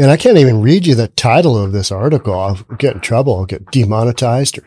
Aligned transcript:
And 0.00 0.10
I 0.10 0.16
can't 0.16 0.38
even 0.38 0.62
read 0.62 0.86
you 0.86 0.94
the 0.94 1.08
title 1.08 1.62
of 1.62 1.72
this 1.72 1.92
article. 1.92 2.32
I'll 2.32 2.54
get 2.78 2.94
in 2.94 3.00
trouble. 3.02 3.36
I'll 3.36 3.44
get 3.44 3.70
demonetized 3.70 4.56
or 4.56 4.66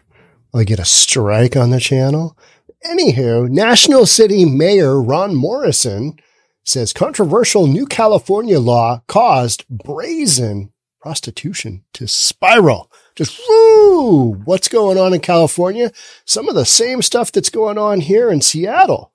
I'll 0.53 0.63
get 0.63 0.77
a 0.77 0.85
strike 0.85 1.57
on 1.57 1.71
the 1.71 1.79
channel. 1.79 2.37
Anywho, 2.85 3.49
National 3.49 4.05
City 4.05 4.46
Mayor 4.46 5.01
Ron 5.01 5.33
Morrison 5.33 6.19
says 6.63 6.93
controversial 6.93 7.65
new 7.65 7.88
California 7.88 8.59
law 8.59 9.01
caused 9.07 9.67
brazen 9.69 10.71
prostitution 11.01 11.84
to 11.94 12.08
spiral. 12.08 12.92
Just 13.15 13.42
woo! 13.50 14.34
What's 14.46 14.68
going 14.68 15.00
on 15.00 15.15
in 15.15 15.20
California? 15.20 15.92
Some 16.26 16.48
of 16.48 16.54
the 16.54 16.63
same 16.63 17.02
stuff 17.02 17.31
that's 17.31 17.50
going 17.50 17.80
on 17.80 18.02
here 18.02 18.30
in 18.30 18.41
Seattle. 18.41 19.12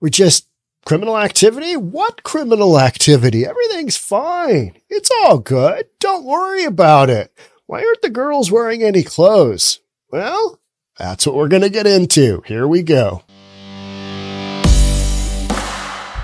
We're 0.00 0.08
just 0.08 0.48
criminal 0.84 1.18
activity? 1.18 1.76
What 1.76 2.22
criminal 2.22 2.78
activity? 2.78 3.44
Everything's 3.46 3.96
fine. 3.96 4.76
It's 4.88 5.10
all 5.22 5.38
good. 5.38 5.86
Don't 6.00 6.24
worry 6.24 6.64
about 6.64 7.10
it. 7.10 7.32
Why 7.66 7.84
aren't 7.84 8.02
the 8.02 8.10
girls 8.10 8.50
wearing 8.50 8.82
any 8.82 9.02
clothes? 9.02 9.80
Well, 10.10 10.58
that's 10.98 11.26
what 11.26 11.36
we're 11.36 11.48
going 11.48 11.62
to 11.62 11.70
get 11.70 11.86
into. 11.86 12.42
Here 12.46 12.66
we 12.66 12.82
go. 12.82 13.22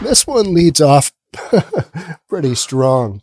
This 0.01 0.27
one 0.27 0.53
leads 0.55 0.81
off 0.81 1.13
pretty 2.29 2.55
strong. 2.55 3.23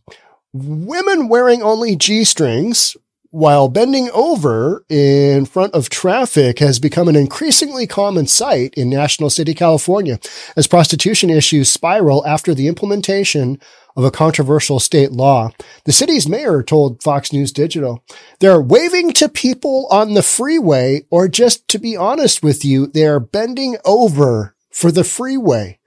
Women 0.54 1.30
wearing 1.30 1.62
only 1.62 1.96
G 1.96 2.24
strings 2.24 2.98
while 3.32 3.70
bending 3.70 4.10
over 4.14 4.86
in 4.90 5.46
front 5.46 5.74
of 5.74 5.90
traffic 5.90 6.60
has 6.60 6.80
become 6.80 7.08
an 7.08 7.16
increasingly 7.16 7.88
common 7.88 8.28
sight 8.28 8.74
in 8.76 8.90
National 8.90 9.30
City, 9.30 9.54
California, 9.54 10.20
as 10.58 10.68
prostitution 10.68 11.30
issues 11.30 11.72
spiral 11.72 12.26
after 12.28 12.54
the 12.54 12.68
implementation 12.68 13.60
of 13.96 14.04
a 14.04 14.12
controversial 14.12 14.80
state 14.80 15.12
law. 15.12 15.50
The 15.86 15.92
city's 15.94 16.28
mayor 16.28 16.62
told 16.62 17.02
Fox 17.02 17.32
News 17.32 17.52
Digital, 17.52 18.04
they're 18.40 18.62
waving 18.62 19.14
to 19.14 19.30
people 19.30 19.88
on 19.90 20.14
the 20.14 20.24
freeway, 20.24 21.06
or 21.10 21.28
just 21.28 21.68
to 21.70 21.80
be 21.80 21.96
honest 21.96 22.44
with 22.44 22.64
you, 22.66 22.88
they're 22.88 23.20
bending 23.20 23.78
over 23.86 24.56
for 24.70 24.92
the 24.92 25.04
freeway. 25.04 25.78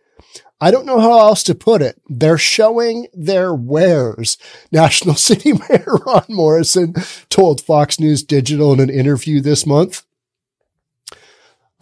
I 0.64 0.70
don't 0.70 0.86
know 0.86 0.98
how 0.98 1.18
else 1.18 1.42
to 1.42 1.54
put 1.54 1.82
it. 1.82 2.00
They're 2.08 2.38
showing 2.38 3.08
their 3.12 3.52
wares. 3.54 4.38
National 4.72 5.14
City 5.14 5.52
Mayor 5.52 5.98
Ron 6.06 6.24
Morrison 6.30 6.94
told 7.28 7.60
Fox 7.60 8.00
News 8.00 8.22
Digital 8.22 8.72
in 8.72 8.80
an 8.80 8.88
interview 8.88 9.42
this 9.42 9.66
month. 9.66 10.04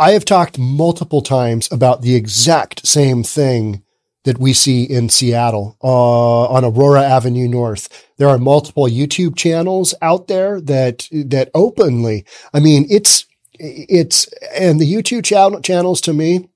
I 0.00 0.10
have 0.10 0.24
talked 0.24 0.58
multiple 0.58 1.22
times 1.22 1.70
about 1.70 2.02
the 2.02 2.16
exact 2.16 2.84
same 2.84 3.22
thing 3.22 3.84
that 4.24 4.38
we 4.38 4.52
see 4.52 4.82
in 4.82 5.08
Seattle 5.08 5.76
uh, 5.80 6.46
on 6.46 6.64
Aurora 6.64 7.04
Avenue 7.04 7.46
North. 7.46 8.08
There 8.16 8.28
are 8.28 8.38
multiple 8.38 8.88
YouTube 8.88 9.36
channels 9.36 9.94
out 10.02 10.26
there 10.26 10.60
that 10.60 11.06
that 11.12 11.52
openly. 11.54 12.24
I 12.52 12.58
mean, 12.58 12.86
it's 12.90 13.26
it's 13.60 14.26
and 14.56 14.80
the 14.80 14.92
YouTube 14.92 15.24
channel 15.24 15.60
channels 15.60 16.00
to 16.00 16.12
me 16.12 16.48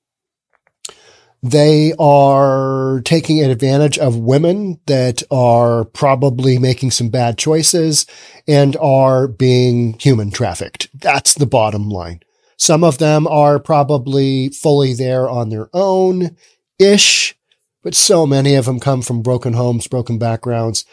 they 1.50 1.92
are 1.98 3.00
taking 3.04 3.42
advantage 3.42 3.98
of 3.98 4.16
women 4.16 4.80
that 4.86 5.22
are 5.30 5.84
probably 5.84 6.58
making 6.58 6.90
some 6.90 7.08
bad 7.08 7.38
choices 7.38 8.06
and 8.46 8.76
are 8.76 9.28
being 9.28 9.98
human 9.98 10.30
trafficked. 10.30 10.88
That's 10.94 11.34
the 11.34 11.46
bottom 11.46 11.88
line. 11.88 12.20
Some 12.56 12.82
of 12.84 12.98
them 12.98 13.26
are 13.26 13.58
probably 13.58 14.48
fully 14.48 14.94
there 14.94 15.28
on 15.28 15.50
their 15.50 15.68
own 15.74 16.36
ish, 16.78 17.34
but 17.82 17.94
so 17.94 18.26
many 18.26 18.54
of 18.54 18.64
them 18.64 18.80
come 18.80 19.02
from 19.02 19.22
broken 19.22 19.52
homes, 19.52 19.86
broken 19.86 20.18
backgrounds. 20.18 20.84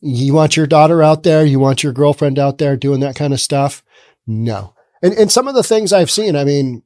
You 0.00 0.34
want 0.34 0.56
your 0.56 0.66
daughter 0.66 1.02
out 1.02 1.22
there? 1.22 1.44
You 1.44 1.60
want 1.60 1.82
your 1.82 1.92
girlfriend 1.92 2.38
out 2.38 2.58
there 2.58 2.76
doing 2.76 3.00
that 3.00 3.14
kind 3.14 3.32
of 3.32 3.40
stuff? 3.40 3.84
No. 4.26 4.74
And, 5.00 5.14
and 5.14 5.30
some 5.30 5.46
of 5.48 5.54
the 5.54 5.62
things 5.62 5.92
I've 5.92 6.10
seen, 6.10 6.34
I 6.34 6.44
mean, 6.44 6.82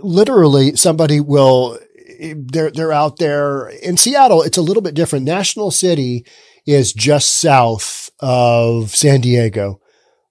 literally 0.00 0.76
somebody 0.76 1.20
will 1.20 1.78
they're 2.20 2.70
they're 2.70 2.92
out 2.92 3.18
there 3.18 3.68
in 3.68 3.96
Seattle. 3.96 4.42
It's 4.42 4.58
a 4.58 4.62
little 4.62 4.82
bit 4.82 4.94
different. 4.94 5.24
National 5.24 5.70
City 5.70 6.26
is 6.66 6.92
just 6.92 7.36
south 7.36 8.10
of 8.20 8.94
San 8.94 9.20
Diego. 9.20 9.80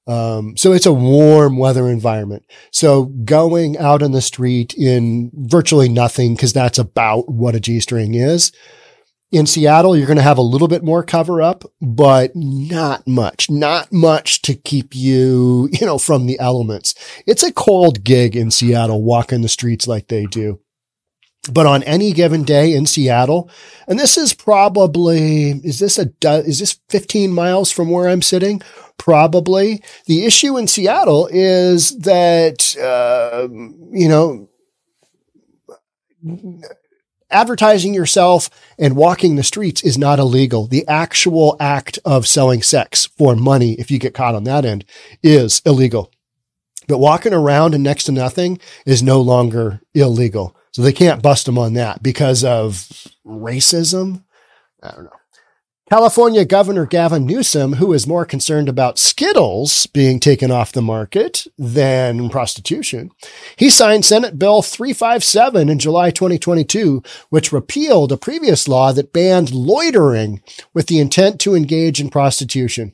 Um, 0.06 0.56
so 0.56 0.72
it's 0.72 0.86
a 0.86 0.94
warm 0.94 1.58
weather 1.58 1.90
environment. 1.90 2.46
So 2.72 3.06
going 3.06 3.78
out 3.78 4.02
on 4.02 4.12
the 4.14 4.22
street 4.22 4.74
in 4.74 5.32
virtually 5.34 5.90
nothing, 5.90 6.34
because 6.36 6.54
that's 6.54 6.78
about 6.78 7.30
what 7.30 7.56
a 7.56 7.60
G 7.60 7.80
string 7.80 8.14
is. 8.14 8.52
In 9.30 9.46
Seattle, 9.46 9.98
you're 9.98 10.08
going 10.08 10.18
to 10.18 10.24
have 10.24 10.38
a 10.38 10.42
little 10.42 10.70
bit 10.70 10.84
more 10.84 11.04
cover 11.04 11.42
up, 11.42 11.66
but 11.82 12.32
not 12.34 13.06
much, 13.06 13.50
not 13.50 13.92
much 13.92 14.42
to 14.44 14.56
keep 14.56 14.96
you, 14.96 15.68
you 15.74 15.86
know, 15.86 15.98
from 15.98 16.28
the 16.28 16.40
elements. 16.40 16.96
It's 17.26 17.44
a 17.44 17.52
cold 17.52 18.06
gig 18.06 18.38
in 18.38 18.52
Seattle, 18.52 19.04
walking 19.04 19.42
the 19.42 19.50
streets 19.50 19.86
like 19.86 20.08
they 20.08 20.26
do. 20.26 20.62
But 21.52 21.66
on 21.66 21.84
any 21.84 22.14
given 22.14 22.44
day 22.44 22.74
in 22.74 22.86
Seattle, 22.86 23.50
and 23.88 24.00
this 24.00 24.18
is 24.18 24.34
probably, 24.34 25.52
is 25.64 25.80
this 25.80 25.98
a, 25.98 26.10
is 26.46 26.60
this 26.60 26.80
15 26.90 27.32
miles 27.32 27.72
from 27.72 27.90
where 27.90 28.08
I'm 28.08 28.22
sitting? 28.22 28.62
Probably. 28.98 29.82
The 30.08 30.26
issue 30.26 30.58
in 30.58 30.68
Seattle 30.68 31.28
is 31.32 31.98
that, 32.00 32.76
uh, 32.78 33.48
you 33.92 34.10
know, 34.10 34.50
advertising 37.30 37.94
yourself 37.94 38.50
and 38.78 38.96
walking 38.96 39.36
the 39.36 39.44
streets 39.44 39.84
is 39.84 39.98
not 39.98 40.20
illegal. 40.20 40.68
The 40.68 40.88
actual 40.88 41.58
act 41.60 42.00
of 42.06 42.28
selling 42.28 42.62
sex 42.62 43.06
for 43.06 43.36
money, 43.36 43.74
if 43.74 43.92
you 43.92 44.00
get 44.00 44.14
caught 44.14 44.36
on 44.36 44.44
that 44.46 44.66
end, 44.66 44.86
is 45.22 45.62
illegal. 45.66 46.12
But 46.88 47.00
walking 47.00 47.34
around 47.34 47.74
and 47.74 47.84
next 47.84 48.06
to 48.06 48.12
nothing 48.12 48.60
is 48.86 49.04
no 49.04 49.20
longer 49.22 49.82
illegal. 49.94 50.56
So 50.72 50.82
they 50.82 50.94
can't 50.94 51.22
bust 51.22 51.46
them 51.46 51.58
on 51.58 51.74
that 51.74 52.02
because 52.02 52.44
of 52.44 52.88
racism. 53.26 54.24
I 54.82 54.92
don't 54.92 55.06
know. 55.06 55.17
California 55.90 56.44
Governor 56.44 56.86
Gavin 56.86 57.26
Newsom, 57.26 57.74
who 57.74 57.94
is 57.94 58.06
more 58.06 58.26
concerned 58.26 58.68
about 58.68 59.00
Skittles 59.00 59.88
being 59.88 60.20
taken 60.20 60.52
off 60.52 60.74
the 60.74 60.82
market 60.82 61.48
than 61.58 62.30
prostitution, 62.30 63.10
he 63.56 63.70
signed 63.70 64.04
Senate 64.04 64.38
Bill 64.38 64.62
357 64.62 65.70
in 65.70 65.80
July 65.80 66.12
2022, 66.12 67.02
which 67.30 67.54
repealed 67.54 68.12
a 68.12 68.18
previous 68.18 68.68
law 68.68 68.92
that 68.92 69.14
banned 69.14 69.54
loitering 69.54 70.42
with 70.74 70.88
the 70.88 71.00
intent 71.00 71.40
to 71.40 71.56
engage 71.56 72.02
in 72.02 72.10
prostitution. 72.10 72.94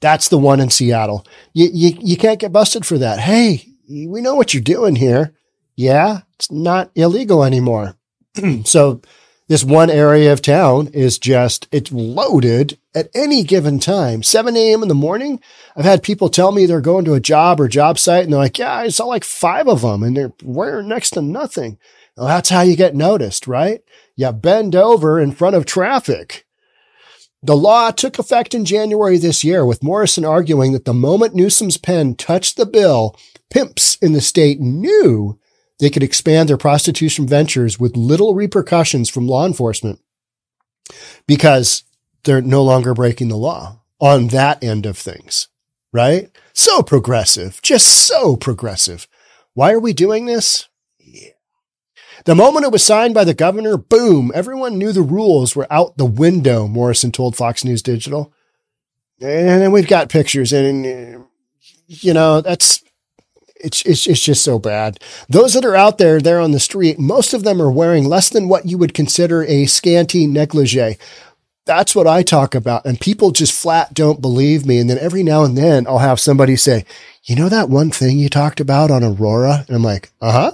That's 0.00 0.28
the 0.28 0.38
one 0.38 0.60
in 0.60 0.70
Seattle. 0.70 1.26
You, 1.52 1.68
you, 1.70 1.98
you 2.00 2.16
can't 2.16 2.40
get 2.40 2.52
busted 2.52 2.86
for 2.86 2.96
that. 2.96 3.18
Hey, 3.18 3.66
we 3.86 4.22
know 4.22 4.34
what 4.34 4.54
you're 4.54 4.62
doing 4.62 4.96
here. 4.96 5.34
Yeah, 5.76 6.20
it's 6.36 6.50
not 6.50 6.90
illegal 6.94 7.44
anymore. 7.44 7.96
so 8.64 9.02
this 9.46 9.62
one 9.62 9.90
area 9.90 10.32
of 10.32 10.40
town 10.40 10.88
is 10.88 11.18
just, 11.18 11.68
it's 11.70 11.92
loaded 11.92 12.78
at 12.94 13.10
any 13.14 13.42
given 13.42 13.78
time. 13.78 14.22
7 14.22 14.56
a.m. 14.56 14.82
in 14.82 14.88
the 14.88 14.94
morning. 14.94 15.40
I've 15.76 15.84
had 15.84 16.02
people 16.02 16.30
tell 16.30 16.50
me 16.50 16.64
they're 16.64 16.80
going 16.80 17.04
to 17.04 17.14
a 17.14 17.20
job 17.20 17.60
or 17.60 17.68
job 17.68 17.98
site 17.98 18.24
and 18.24 18.32
they're 18.32 18.40
like, 18.40 18.58
yeah, 18.58 18.74
I 18.74 18.88
saw 18.88 19.04
like 19.04 19.24
five 19.24 19.68
of 19.68 19.82
them 19.82 20.02
and 20.02 20.16
they're 20.16 20.32
wearing 20.42 20.88
next 20.88 21.10
to 21.10 21.22
nothing. 21.22 21.78
Well, 22.16 22.26
that's 22.26 22.48
how 22.48 22.62
you 22.62 22.76
get 22.76 22.94
noticed, 22.94 23.46
right? 23.46 23.82
You 24.16 24.32
bend 24.32 24.74
over 24.74 25.20
in 25.20 25.32
front 25.32 25.56
of 25.56 25.66
traffic. 25.66 26.46
The 27.42 27.56
law 27.56 27.90
took 27.90 28.18
effect 28.18 28.54
in 28.54 28.64
January 28.64 29.18
this 29.18 29.44
year, 29.44 29.66
with 29.66 29.82
Morrison 29.82 30.24
arguing 30.24 30.72
that 30.72 30.86
the 30.86 30.94
moment 30.94 31.34
Newsom's 31.34 31.76
pen 31.76 32.14
touched 32.14 32.56
the 32.56 32.64
bill, 32.64 33.18
pimps 33.50 33.96
in 33.96 34.14
the 34.14 34.22
state 34.22 34.60
knew 34.60 35.38
they 35.78 35.90
could 35.90 36.02
expand 36.02 36.48
their 36.48 36.56
prostitution 36.56 37.26
ventures 37.26 37.78
with 37.78 37.96
little 37.96 38.34
repercussions 38.34 39.08
from 39.08 39.26
law 39.26 39.44
enforcement 39.46 40.00
because 41.26 41.84
they're 42.24 42.40
no 42.40 42.62
longer 42.62 42.94
breaking 42.94 43.28
the 43.28 43.36
law 43.36 43.80
on 43.98 44.28
that 44.28 44.62
end 44.62 44.86
of 44.86 44.96
things, 44.98 45.48
right? 45.92 46.30
So 46.52 46.82
progressive, 46.82 47.60
just 47.62 47.86
so 47.86 48.36
progressive. 48.36 49.08
Why 49.54 49.72
are 49.72 49.80
we 49.80 49.92
doing 49.92 50.26
this? 50.26 50.68
The 52.24 52.34
moment 52.34 52.64
it 52.64 52.72
was 52.72 52.84
signed 52.84 53.12
by 53.12 53.24
the 53.24 53.34
governor, 53.34 53.76
boom, 53.76 54.30
everyone 54.34 54.78
knew 54.78 54.92
the 54.92 55.02
rules 55.02 55.56
were 55.56 55.66
out 55.70 55.96
the 55.96 56.06
window, 56.06 56.66
Morrison 56.66 57.12
told 57.12 57.36
Fox 57.36 57.64
News 57.64 57.82
Digital. 57.82 58.32
And 59.20 59.48
then 59.48 59.72
we've 59.72 59.88
got 59.88 60.08
pictures 60.08 60.52
and, 60.52 61.26
you 61.86 62.14
know, 62.14 62.40
that's, 62.40 62.83
it's, 63.56 63.82
it's, 63.82 64.06
it's 64.06 64.20
just 64.20 64.42
so 64.42 64.58
bad. 64.58 64.98
Those 65.28 65.54
that 65.54 65.64
are 65.64 65.76
out 65.76 65.98
there, 65.98 66.20
there 66.20 66.40
on 66.40 66.50
the 66.50 66.60
street, 66.60 66.98
most 66.98 67.32
of 67.32 67.44
them 67.44 67.62
are 67.62 67.70
wearing 67.70 68.04
less 68.04 68.28
than 68.28 68.48
what 68.48 68.66
you 68.66 68.78
would 68.78 68.94
consider 68.94 69.44
a 69.44 69.66
scanty 69.66 70.26
negligee. 70.26 70.96
That's 71.66 71.94
what 71.94 72.06
I 72.06 72.22
talk 72.22 72.54
about. 72.54 72.84
And 72.84 73.00
people 73.00 73.30
just 73.30 73.58
flat 73.58 73.94
don't 73.94 74.20
believe 74.20 74.66
me. 74.66 74.78
And 74.78 74.90
then 74.90 74.98
every 74.98 75.22
now 75.22 75.44
and 75.44 75.56
then 75.56 75.86
I'll 75.86 75.98
have 75.98 76.20
somebody 76.20 76.56
say, 76.56 76.84
you 77.24 77.36
know, 77.36 77.48
that 77.48 77.70
one 77.70 77.90
thing 77.90 78.18
you 78.18 78.28
talked 78.28 78.60
about 78.60 78.90
on 78.90 79.02
Aurora? 79.02 79.64
And 79.66 79.76
I'm 79.76 79.82
like, 79.82 80.12
uh 80.20 80.32
huh. 80.32 80.52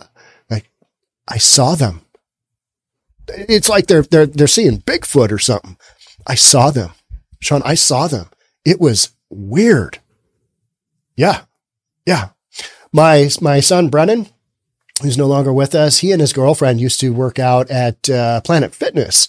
Like 0.49 0.70
I 1.26 1.38
saw 1.38 1.75
them. 1.75 2.02
It's 3.26 3.69
like 3.69 3.87
they're, 3.87 4.02
they're, 4.02 4.26
they're 4.26 4.47
seeing 4.47 4.82
Bigfoot 4.82 5.32
or 5.32 5.38
something. 5.38 5.76
I 6.26 6.37
saw 6.37 6.70
them. 6.70 6.91
Sean, 7.41 7.62
I 7.64 7.75
saw 7.75 8.06
them. 8.06 8.29
It 8.64 8.81
was 8.81 9.11
weird. 9.31 9.99
Yeah. 11.17 11.43
Yeah. 12.06 12.31
My, 12.92 13.28
my 13.40 13.60
son, 13.60 13.88
Brennan, 13.88 14.26
who's 15.02 15.19
no 15.19 15.26
longer 15.26 15.52
with 15.52 15.75
us, 15.75 15.98
he 15.98 16.12
and 16.12 16.20
his 16.20 16.32
girlfriend 16.32 16.81
used 16.81 17.00
to 17.00 17.12
work 17.12 17.38
out 17.38 17.70
at 17.70 18.08
uh, 18.10 18.40
Planet 18.42 18.75
Fitness, 18.75 19.28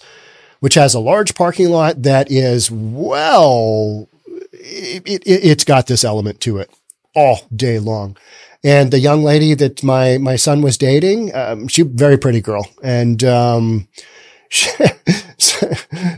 which 0.59 0.73
has 0.75 0.93
a 0.93 0.99
large 0.99 1.35
parking 1.35 1.69
lot 1.69 2.01
that 2.03 2.31
is 2.31 2.71
well, 2.71 4.09
it, 4.51 5.03
it, 5.05 5.23
it's 5.25 5.63
got 5.63 5.87
this 5.87 6.03
element 6.03 6.39
to 6.41 6.57
it 6.57 6.71
all 7.15 7.41
day 7.55 7.79
long. 7.79 8.17
And 8.63 8.91
the 8.91 8.99
young 8.99 9.23
lady 9.23 9.53
that 9.55 9.83
my, 9.83 10.17
my 10.17 10.35
son 10.35 10.61
was 10.61 10.77
dating, 10.77 11.33
um, 11.35 11.67
she 11.67 11.81
very 11.81 12.17
pretty 12.17 12.41
girl. 12.41 12.67
And, 12.83 13.23
um, 13.23 13.87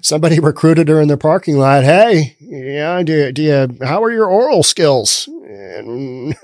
somebody 0.02 0.40
recruited 0.40 0.88
her 0.88 1.00
in 1.00 1.08
the 1.08 1.18
parking 1.18 1.58
lot. 1.58 1.84
Hey, 1.84 2.36
yeah, 2.40 3.02
do, 3.04 3.32
do 3.32 3.44
you, 3.44 3.78
how 3.86 4.04
are 4.04 4.12
your 4.12 4.28
oral 4.28 4.64
skills? 4.64 5.28
And 5.28 6.36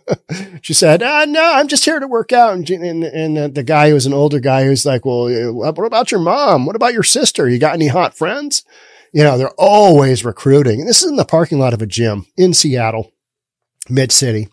she 0.62 0.72
said, 0.72 1.02
ah, 1.02 1.24
no, 1.26 1.52
I'm 1.54 1.68
just 1.68 1.84
here 1.84 2.00
to 2.00 2.06
work 2.06 2.32
out. 2.32 2.54
And, 2.54 2.68
and, 2.70 3.04
and 3.04 3.54
the 3.54 3.62
guy 3.62 3.88
who 3.88 3.94
was 3.94 4.06
an 4.06 4.14
older 4.14 4.40
guy 4.40 4.64
who's 4.64 4.86
like, 4.86 5.04
well, 5.04 5.52
what 5.52 5.78
about 5.78 6.10
your 6.10 6.20
mom? 6.20 6.64
What 6.64 6.76
about 6.76 6.94
your 6.94 7.02
sister? 7.02 7.48
You 7.48 7.58
got 7.58 7.74
any 7.74 7.88
hot 7.88 8.16
friends? 8.16 8.64
You 9.12 9.22
know, 9.22 9.38
they're 9.38 9.50
always 9.58 10.24
recruiting. 10.24 10.80
And 10.80 10.88
this 10.88 11.02
is 11.02 11.10
in 11.10 11.16
the 11.16 11.24
parking 11.24 11.58
lot 11.58 11.74
of 11.74 11.82
a 11.82 11.86
gym 11.86 12.26
in 12.36 12.54
Seattle, 12.54 13.12
mid 13.88 14.10
city 14.10 14.48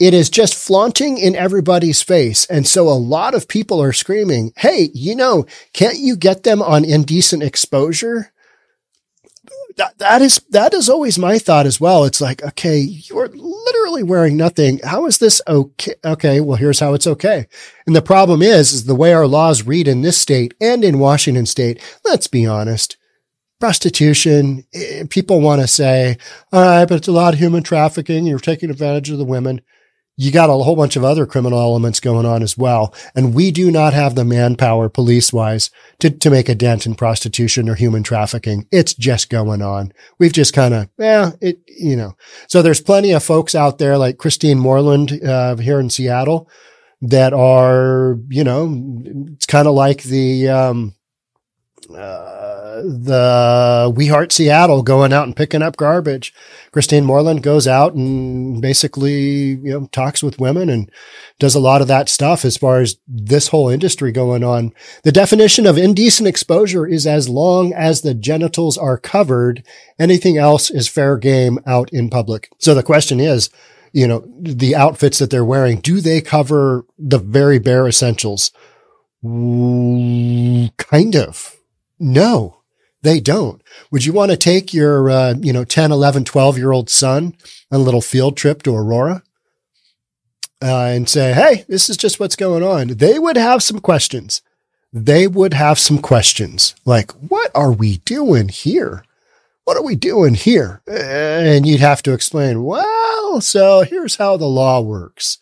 it 0.00 0.12
is 0.12 0.28
just 0.28 0.54
flaunting 0.54 1.18
in 1.18 1.36
everybody's 1.36 2.02
face. 2.02 2.44
And 2.46 2.66
so 2.66 2.88
a 2.88 2.90
lot 2.90 3.34
of 3.34 3.48
people 3.48 3.80
are 3.80 3.92
screaming, 3.92 4.52
Hey, 4.56 4.90
you 4.92 5.14
know, 5.14 5.46
can't 5.72 5.98
you 5.98 6.16
get 6.16 6.42
them 6.42 6.60
on 6.62 6.84
indecent 6.84 7.42
exposure? 7.42 8.32
That, 9.76 9.98
that 9.98 10.22
is, 10.22 10.40
that 10.50 10.72
is 10.72 10.88
always 10.88 11.18
my 11.18 11.38
thought 11.38 11.66
as 11.66 11.80
well. 11.80 12.04
It's 12.04 12.20
like, 12.20 12.44
okay, 12.44 12.78
you 12.78 13.18
are 13.18 13.28
literally 13.28 14.04
wearing 14.04 14.36
nothing. 14.36 14.78
How 14.84 15.06
is 15.06 15.18
this 15.18 15.42
okay? 15.48 15.94
Okay. 16.04 16.40
Well, 16.40 16.56
here's 16.56 16.78
how 16.78 16.94
it's 16.94 17.08
okay. 17.08 17.48
And 17.84 17.96
the 17.96 18.02
problem 18.02 18.40
is, 18.40 18.72
is 18.72 18.84
the 18.84 18.94
way 18.94 19.12
our 19.12 19.26
laws 19.26 19.64
read 19.64 19.88
in 19.88 20.02
this 20.02 20.16
state 20.16 20.54
and 20.60 20.84
in 20.84 21.00
Washington 21.00 21.44
state. 21.44 21.80
Let's 22.04 22.28
be 22.28 22.46
honest 22.46 22.96
prostitution. 23.60 24.62
Eh, 24.74 25.04
people 25.08 25.40
want 25.40 25.60
to 25.60 25.66
say, 25.66 26.18
all 26.52 26.60
right, 26.60 26.84
but 26.86 26.96
it's 26.96 27.08
a 27.08 27.12
lot 27.12 27.32
of 27.32 27.40
human 27.40 27.62
trafficking. 27.62 28.26
You're 28.26 28.38
taking 28.38 28.68
advantage 28.68 29.08
of 29.08 29.16
the 29.16 29.24
women 29.24 29.62
you 30.16 30.30
got 30.30 30.50
a 30.50 30.52
whole 30.52 30.76
bunch 30.76 30.94
of 30.96 31.04
other 31.04 31.26
criminal 31.26 31.58
elements 31.58 31.98
going 31.98 32.24
on 32.24 32.42
as 32.42 32.56
well. 32.56 32.94
And 33.14 33.34
we 33.34 33.50
do 33.50 33.70
not 33.70 33.94
have 33.94 34.14
the 34.14 34.24
manpower 34.24 34.88
police 34.88 35.32
wise 35.32 35.70
to, 35.98 36.10
to 36.10 36.30
make 36.30 36.48
a 36.48 36.54
dent 36.54 36.86
in 36.86 36.94
prostitution 36.94 37.68
or 37.68 37.74
human 37.74 38.04
trafficking. 38.04 38.68
It's 38.70 38.94
just 38.94 39.28
going 39.28 39.60
on. 39.60 39.92
We've 40.18 40.32
just 40.32 40.54
kind 40.54 40.72
of, 40.72 40.88
yeah, 40.98 41.32
it, 41.40 41.58
you 41.66 41.96
know, 41.96 42.16
so 42.46 42.62
there's 42.62 42.80
plenty 42.80 43.12
of 43.12 43.24
folks 43.24 43.54
out 43.54 43.78
there 43.78 43.98
like 43.98 44.18
Christine 44.18 44.58
Moreland, 44.58 45.20
uh, 45.24 45.56
here 45.56 45.80
in 45.80 45.90
Seattle 45.90 46.48
that 47.02 47.32
are, 47.32 48.18
you 48.28 48.44
know, 48.44 49.02
it's 49.32 49.46
kind 49.46 49.66
of 49.66 49.74
like 49.74 50.04
the, 50.04 50.48
um, 50.48 50.94
uh, 51.94 52.43
the 52.82 53.92
We 53.94 54.06
Heart 54.08 54.32
Seattle 54.32 54.82
going 54.82 55.12
out 55.12 55.26
and 55.26 55.36
picking 55.36 55.62
up 55.62 55.76
garbage. 55.76 56.34
Christine 56.72 57.04
Moreland 57.04 57.42
goes 57.42 57.68
out 57.68 57.94
and 57.94 58.60
basically, 58.60 59.12
you 59.12 59.70
know, 59.70 59.86
talks 59.92 60.22
with 60.22 60.40
women 60.40 60.68
and 60.68 60.90
does 61.38 61.54
a 61.54 61.60
lot 61.60 61.80
of 61.80 61.88
that 61.88 62.08
stuff 62.08 62.44
as 62.44 62.56
far 62.56 62.80
as 62.80 62.96
this 63.06 63.48
whole 63.48 63.68
industry 63.68 64.12
going 64.12 64.42
on. 64.44 64.72
The 65.02 65.12
definition 65.12 65.66
of 65.66 65.78
indecent 65.78 66.28
exposure 66.28 66.86
is 66.86 67.06
as 67.06 67.28
long 67.28 67.72
as 67.72 68.00
the 68.00 68.14
genitals 68.14 68.76
are 68.78 68.98
covered. 68.98 69.64
Anything 69.98 70.38
else 70.38 70.70
is 70.70 70.88
fair 70.88 71.16
game 71.16 71.58
out 71.66 71.92
in 71.92 72.10
public. 72.10 72.50
So 72.58 72.74
the 72.74 72.82
question 72.82 73.20
is, 73.20 73.50
you 73.92 74.08
know, 74.08 74.26
the 74.40 74.74
outfits 74.74 75.20
that 75.20 75.30
they're 75.30 75.44
wearing, 75.44 75.78
do 75.78 76.00
they 76.00 76.20
cover 76.20 76.84
the 76.98 77.18
very 77.18 77.60
bare 77.60 77.86
essentials? 77.86 78.50
Kind 79.22 81.16
of. 81.16 81.56
No. 82.00 82.63
They 83.04 83.20
don't. 83.20 83.62
Would 83.90 84.06
you 84.06 84.14
want 84.14 84.30
to 84.30 84.36
take 84.36 84.72
your, 84.72 85.10
uh, 85.10 85.34
you 85.38 85.52
know, 85.52 85.64
10, 85.64 85.92
11, 85.92 86.24
12 86.24 86.56
year 86.56 86.72
old 86.72 86.88
son 86.88 87.36
on 87.70 87.80
a 87.80 87.84
little 87.84 88.00
field 88.00 88.34
trip 88.36 88.62
to 88.62 88.74
Aurora 88.74 89.22
uh, 90.62 90.86
and 90.86 91.06
say, 91.08 91.34
Hey, 91.34 91.66
this 91.68 91.90
is 91.90 91.98
just 91.98 92.18
what's 92.18 92.34
going 92.34 92.62
on. 92.62 92.88
They 92.88 93.18
would 93.18 93.36
have 93.36 93.62
some 93.62 93.78
questions. 93.78 94.40
They 94.90 95.26
would 95.26 95.52
have 95.52 95.78
some 95.78 95.98
questions 95.98 96.74
like, 96.86 97.10
what 97.12 97.50
are 97.54 97.72
we 97.72 97.98
doing 97.98 98.48
here? 98.48 99.04
What 99.64 99.76
are 99.76 99.82
we 99.82 99.96
doing 99.96 100.34
here? 100.34 100.80
And 100.86 101.66
you'd 101.66 101.80
have 101.80 102.02
to 102.04 102.12
explain, 102.14 102.64
well, 102.64 103.40
so 103.42 103.82
here's 103.82 104.16
how 104.16 104.36
the 104.38 104.46
law 104.46 104.80
works. 104.80 105.38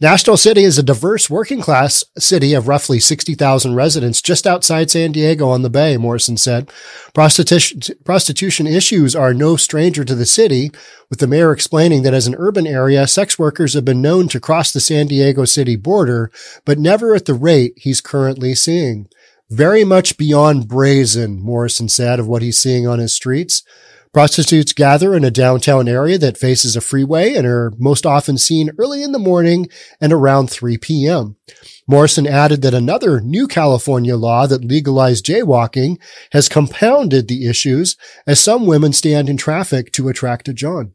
National 0.00 0.36
City 0.36 0.62
is 0.62 0.78
a 0.78 0.84
diverse 0.84 1.28
working 1.28 1.60
class 1.60 2.04
city 2.16 2.54
of 2.54 2.68
roughly 2.68 3.00
60,000 3.00 3.74
residents 3.74 4.22
just 4.22 4.46
outside 4.46 4.90
San 4.90 5.10
Diego 5.10 5.48
on 5.48 5.62
the 5.62 5.70
Bay, 5.70 5.96
Morrison 5.96 6.36
said. 6.36 6.70
Prostitution, 7.14 7.80
prostitution 8.04 8.68
issues 8.68 9.16
are 9.16 9.34
no 9.34 9.56
stranger 9.56 10.04
to 10.04 10.14
the 10.14 10.24
city, 10.24 10.70
with 11.10 11.18
the 11.18 11.26
mayor 11.26 11.50
explaining 11.50 12.02
that 12.04 12.14
as 12.14 12.28
an 12.28 12.36
urban 12.38 12.64
area, 12.64 13.08
sex 13.08 13.40
workers 13.40 13.74
have 13.74 13.84
been 13.84 14.00
known 14.00 14.28
to 14.28 14.38
cross 14.38 14.72
the 14.72 14.78
San 14.78 15.08
Diego 15.08 15.44
city 15.44 15.74
border, 15.74 16.30
but 16.64 16.78
never 16.78 17.16
at 17.16 17.24
the 17.24 17.34
rate 17.34 17.72
he's 17.76 18.00
currently 18.00 18.54
seeing. 18.54 19.08
Very 19.50 19.82
much 19.82 20.16
beyond 20.16 20.68
brazen, 20.68 21.40
Morrison 21.40 21.88
said, 21.88 22.20
of 22.20 22.28
what 22.28 22.42
he's 22.42 22.58
seeing 22.58 22.86
on 22.86 23.00
his 23.00 23.14
streets. 23.14 23.64
Prostitutes 24.12 24.72
gather 24.72 25.14
in 25.14 25.24
a 25.24 25.30
downtown 25.30 25.86
area 25.86 26.18
that 26.18 26.38
faces 26.38 26.76
a 26.76 26.80
freeway 26.80 27.34
and 27.34 27.46
are 27.46 27.72
most 27.78 28.06
often 28.06 28.38
seen 28.38 28.70
early 28.78 29.02
in 29.02 29.12
the 29.12 29.18
morning 29.18 29.68
and 30.00 30.12
around 30.12 30.50
3 30.50 30.78
p.m. 30.78 31.36
Morrison 31.86 32.26
added 32.26 32.62
that 32.62 32.74
another 32.74 33.20
new 33.20 33.46
California 33.46 34.16
law 34.16 34.46
that 34.46 34.64
legalized 34.64 35.24
jaywalking 35.24 35.98
has 36.32 36.48
compounded 36.48 37.28
the 37.28 37.46
issues 37.46 37.96
as 38.26 38.40
some 38.40 38.66
women 38.66 38.92
stand 38.92 39.28
in 39.28 39.36
traffic 39.36 39.92
to 39.92 40.08
attract 40.08 40.48
a 40.48 40.52
John. 40.52 40.92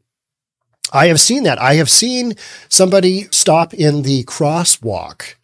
I 0.92 1.06
have 1.06 1.20
seen 1.20 1.42
that. 1.44 1.60
I 1.60 1.74
have 1.74 1.90
seen 1.90 2.34
somebody 2.68 3.26
stop 3.30 3.74
in 3.74 4.02
the 4.02 4.24
crosswalk 4.24 5.34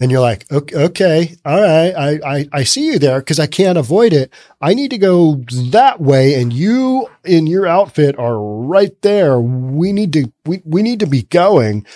and 0.00 0.10
you're 0.10 0.20
like, 0.20 0.50
okay, 0.50 0.76
okay 0.76 1.36
all 1.44 1.60
right, 1.60 1.92
I, 1.92 2.20
I, 2.24 2.48
I 2.52 2.64
see 2.64 2.86
you 2.86 2.98
there 2.98 3.20
because 3.20 3.38
I 3.38 3.46
can't 3.46 3.78
avoid 3.78 4.12
it. 4.12 4.32
I 4.60 4.74
need 4.74 4.90
to 4.90 4.98
go 4.98 5.44
that 5.70 6.00
way, 6.00 6.40
and 6.40 6.52
you 6.52 7.08
in 7.24 7.46
your 7.46 7.66
outfit 7.66 8.18
are 8.18 8.38
right 8.38 9.00
there. 9.02 9.38
We 9.38 9.92
need 9.92 10.12
to 10.14 10.32
we, 10.44 10.62
we 10.64 10.82
need 10.82 11.00
to 11.00 11.06
be 11.06 11.22
going. 11.22 11.86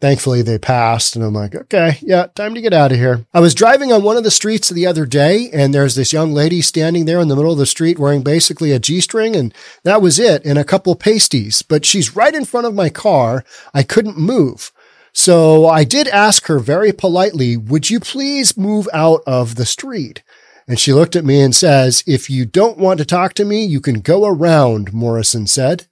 Thankfully, 0.00 0.42
they 0.42 0.58
passed, 0.58 1.16
and 1.16 1.24
I'm 1.24 1.32
like, 1.32 1.54
okay, 1.54 1.96
yeah, 2.02 2.26
time 2.34 2.54
to 2.54 2.60
get 2.60 2.74
out 2.74 2.92
of 2.92 2.98
here. 2.98 3.24
I 3.32 3.40
was 3.40 3.54
driving 3.54 3.90
on 3.90 4.02
one 4.02 4.18
of 4.18 4.24
the 4.24 4.30
streets 4.30 4.68
the 4.68 4.86
other 4.86 5.06
day, 5.06 5.48
and 5.50 5.72
there's 5.72 5.94
this 5.94 6.12
young 6.12 6.32
lady 6.34 6.60
standing 6.60 7.06
there 7.06 7.20
in 7.20 7.28
the 7.28 7.36
middle 7.36 7.52
of 7.52 7.58
the 7.58 7.64
street 7.64 7.98
wearing 7.98 8.22
basically 8.22 8.72
a 8.72 8.78
G 8.78 9.00
string, 9.00 9.34
and 9.34 9.54
that 9.82 10.02
was 10.02 10.18
it, 10.18 10.44
and 10.44 10.58
a 10.58 10.64
couple 10.64 10.94
pasties. 10.94 11.62
But 11.62 11.86
she's 11.86 12.14
right 12.14 12.34
in 12.34 12.44
front 12.44 12.66
of 12.66 12.74
my 12.74 12.90
car. 12.90 13.44
I 13.72 13.82
couldn't 13.82 14.18
move. 14.18 14.72
So 15.14 15.66
I 15.66 15.84
did 15.84 16.08
ask 16.08 16.46
her 16.46 16.58
very 16.58 16.92
politely, 16.92 17.56
would 17.56 17.88
you 17.88 18.00
please 18.00 18.56
move 18.56 18.88
out 18.92 19.20
of 19.26 19.54
the 19.54 19.64
street? 19.64 20.24
And 20.66 20.80
she 20.80 20.92
looked 20.92 21.14
at 21.14 21.24
me 21.24 21.40
and 21.40 21.54
says, 21.54 22.02
if 22.06 22.28
you 22.28 22.44
don't 22.44 22.78
want 22.78 22.98
to 22.98 23.04
talk 23.04 23.34
to 23.34 23.44
me, 23.44 23.64
you 23.64 23.80
can 23.80 24.00
go 24.00 24.26
around, 24.26 24.92
Morrison 24.92 25.46
said. 25.46 25.86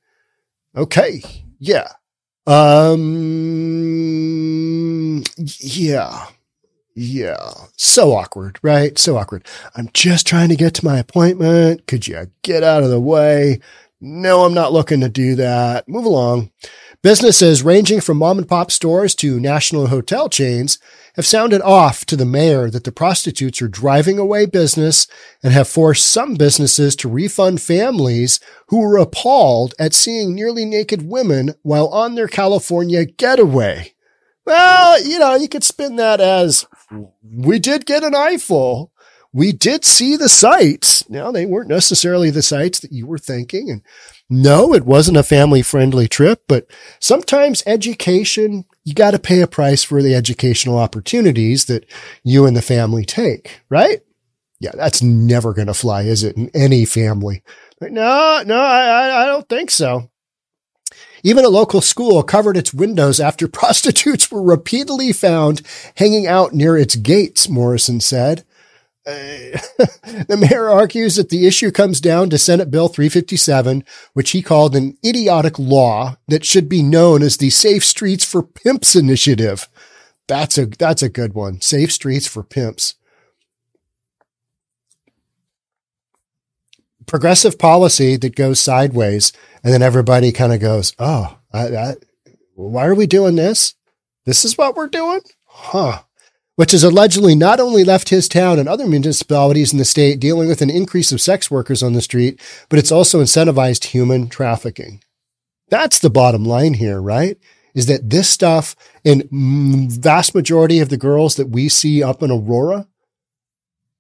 Okay. 0.77 1.23
Yeah. 1.61 1.89
Um, 2.47 3.23
yeah. 5.61 6.27
Yeah. 6.97 7.53
So 7.77 8.13
awkward, 8.13 8.59
right? 8.63 8.99
So 8.99 9.17
awkward. 9.17 9.47
I'm 9.77 9.89
just 9.95 10.27
trying 10.27 10.49
to 10.49 10.57
get 10.57 10.75
to 10.75 10.85
my 10.85 10.99
appointment. 10.99 11.87
Could 11.87 12.09
you 12.09 12.27
get 12.43 12.65
out 12.65 12.83
of 12.83 12.91
the 12.91 13.01
way? 13.01 13.61
No, 14.01 14.45
I'm 14.45 14.55
not 14.55 14.73
looking 14.73 15.01
to 15.03 15.09
do 15.09 15.37
that. 15.37 15.89
Move 15.89 16.07
along. 16.07 16.51
Businesses 17.03 17.65
ranging 17.65 18.01
from 18.01 18.19
mom 18.19 18.39
and 18.39 18.49
pop 18.49 18.71
stores 18.71 19.17
to 19.17 19.41
national 19.41 19.89
hotel 19.89 20.29
chains 20.29 20.79
have 21.17 21.27
sounded 21.27 21.61
off 21.61 22.07
to 22.07 22.15
the 22.15 22.25
mayor 22.25 22.71
that 22.71 22.85
the 22.85 22.93
prostitutes 22.93 23.61
are 23.61 23.67
driving 23.67 24.21
away 24.21 24.47
business 24.47 25.09
and 25.43 25.53
have 25.53 25.67
forced 25.67 26.07
some 26.07 26.35
businesses 26.35 26.95
to 26.95 27.09
refund 27.09 27.61
families 27.61 28.39
who 28.69 28.79
were 28.79 28.99
appalled 28.99 29.75
at 29.81 29.95
seeing 29.95 30.33
nearly 30.33 30.65
naked 30.65 31.03
women 31.03 31.55
while 31.63 31.89
on 31.89 32.15
their 32.15 32.29
California 32.29 33.05
getaway. 33.05 33.95
Well, 34.47 35.05
you 35.05 35.19
know, 35.19 35.35
you 35.35 35.49
could 35.49 35.65
spin 35.65 35.97
that 35.97 36.21
as 36.21 36.67
we 37.23 37.59
did 37.59 37.85
get 37.85 38.05
an 38.05 38.15
eyeful. 38.15 38.93
We 39.33 39.51
did 39.51 39.85
see 39.85 40.17
the 40.17 40.29
sights. 40.29 41.09
Now, 41.09 41.33
they 41.33 41.47
weren't 41.47 41.69
necessarily 41.69 42.31
the 42.31 42.43
sights 42.43 42.81
that 42.81 42.93
you 42.93 43.07
were 43.07 43.19
thinking. 43.19 43.71
And 43.71 43.83
no, 44.33 44.73
it 44.73 44.87
wasn't 44.87 45.19
a 45.19 45.23
family 45.23 45.61
friendly 45.61 46.09
trip, 46.09 46.45
but 46.49 46.67
sometimes 46.99 47.63
education, 47.67 48.65
you 48.83 48.95
got 48.95 49.11
to 49.11 49.19
pay 49.19 49.43
a 49.43 49.47
price 49.47 49.83
for 49.83 50.01
the 50.01 50.15
educational 50.15 50.79
opportunities 50.79 51.67
that 51.67 51.85
you 52.25 52.47
and 52.47 52.57
the 52.57 52.63
family 52.63 53.05
take, 53.05 53.61
right? 53.69 54.01
Yeah, 54.59 54.71
that's 54.75 55.03
never 55.03 55.53
going 55.53 55.67
to 55.67 55.75
fly, 55.75 56.03
is 56.05 56.25
it? 56.25 56.39
In 56.39 56.51
any 56.55 56.87
family. 56.87 57.43
No, 57.83 58.43
no, 58.47 58.57
I, 58.57 59.25
I 59.25 59.27
don't 59.27 59.49
think 59.51 59.71
so. 59.71 60.11
Even 61.23 61.45
a 61.45 61.49
local 61.49 61.83
school 61.83 62.23
covered 62.23 62.57
its 62.57 62.73
windows 62.73 63.21
after 63.21 63.47
prostitutes 63.49 64.31
were 64.31 64.43
repeatedly 64.43 65.13
found 65.13 65.61
hanging 65.97 66.27
out 66.27 66.55
near 66.55 66.79
its 66.79 66.97
gates, 66.97 67.51
Morrison 67.51 68.01
said. 68.01 68.45
Uh, 69.05 69.11
the 70.29 70.37
mayor 70.39 70.71
argues 70.71 71.17
that 71.17 71.29
the 71.29 71.47
issue 71.47 71.73
comes 71.73 72.01
down 72.01 72.31
to 72.31 72.39
Senate 72.39 72.71
Bill 72.71 72.89
357, 72.89 73.85
which 74.13 74.31
he 74.31 74.43
called 74.43 74.77
an 74.77 74.97
idiotic 75.05 75.59
law 75.59 76.17
that 76.29 76.45
should 76.45 76.69
be 76.69 76.83
known 76.83 77.23
as 77.23 77.37
the 77.37 77.51
Safe 77.51 77.85
Streets 77.85 78.25
for 78.25 78.43
Pimps 78.43 78.95
initiative. 78.95 79.69
That's 80.29 80.57
a 80.57 80.67
that's 80.67 81.03
a 81.03 81.09
good 81.09 81.35
one. 81.35 81.61
Safe 81.61 81.93
Streets 81.93 82.29
for 82.29 82.45
Pimps. 82.45 82.95
Progressive 87.07 87.59
policy 87.59 88.17
that 88.17 88.37
goes 88.37 88.61
sideways, 88.61 89.33
and 89.65 89.75
then 89.75 89.83
everybody 89.83 90.31
kind 90.31 90.53
of 90.53 90.61
goes, 90.61 90.95
"Oh, 91.01 91.39
I, 91.53 91.77
I, 91.77 91.95
why 92.55 92.87
are 92.87 92.95
we 92.95 93.07
doing 93.07 93.35
this? 93.35 93.75
This 94.25 94.45
is 94.45 94.57
what 94.57 94.77
we're 94.77 94.87
doing, 94.87 95.21
huh?" 95.47 96.03
Which 96.57 96.73
has 96.73 96.85
allegedly 96.85 97.35
not 97.35 97.61
only 97.61 97.85
left 97.85 98.11
his 98.11 98.29
town 98.29 98.59
and 98.59 98.69
other 98.69 98.87
municipalities 98.87 99.73
in 99.73 99.79
the 99.79 99.85
state 99.85 100.21
dealing 100.21 100.49
with 100.49 100.61
an 100.61 100.71
increase 100.71 101.13
of 101.13 101.21
sex 101.21 101.51
workers 101.51 101.83
on 101.83 101.93
the 101.93 102.03
street, 102.03 102.41
but 102.69 102.79
it's 102.79 102.93
also 102.93 103.23
incentivized 103.23 103.87
human 103.87 104.29
trafficking. 104.29 105.03
That's 105.69 105.99
the 105.99 106.11
bottom 106.11 106.45
line 106.45 106.75
here, 106.75 107.01
right? 107.01 107.39
Is 107.75 107.87
that 107.87 108.11
this 108.11 108.29
stuff 108.29 108.77
in 109.03 109.27
vast 109.91 110.35
majority 110.35 110.81
of 110.81 110.91
the 110.91 110.99
girls 110.99 111.37
that 111.37 111.49
we 111.49 111.71
see 111.71 112.03
up 112.03 112.23
in 112.23 112.31
Aurora, 112.31 112.87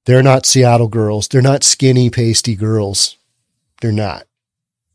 they're 0.04 0.22
not 0.22 0.44
Seattle 0.44 0.88
girls. 0.88 1.28
They're 1.28 1.40
not 1.40 1.64
skinny, 1.64 2.10
pasty 2.10 2.54
girls. 2.54 3.16
They're 3.80 3.92
not. 3.92 4.24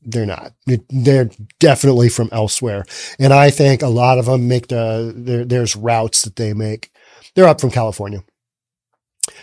They're 0.04 0.26
not. 0.26 0.54
They're 0.90 1.32
definitely 1.60 2.10
from 2.10 2.30
elsewhere. 2.32 2.86
And 3.18 3.34
I 3.34 3.50
think 3.50 3.82
a 3.82 3.88
lot 3.88 4.20
of 4.20 4.26
them 4.26 4.48
make 4.48 4.68
the, 4.68 5.44
there's 5.48 5.76
routes 5.76 6.22
that 6.22 6.36
they 6.36 6.54
make 6.54 6.92
they're 7.38 7.48
up 7.48 7.62
from 7.62 7.70
California. 7.70 8.24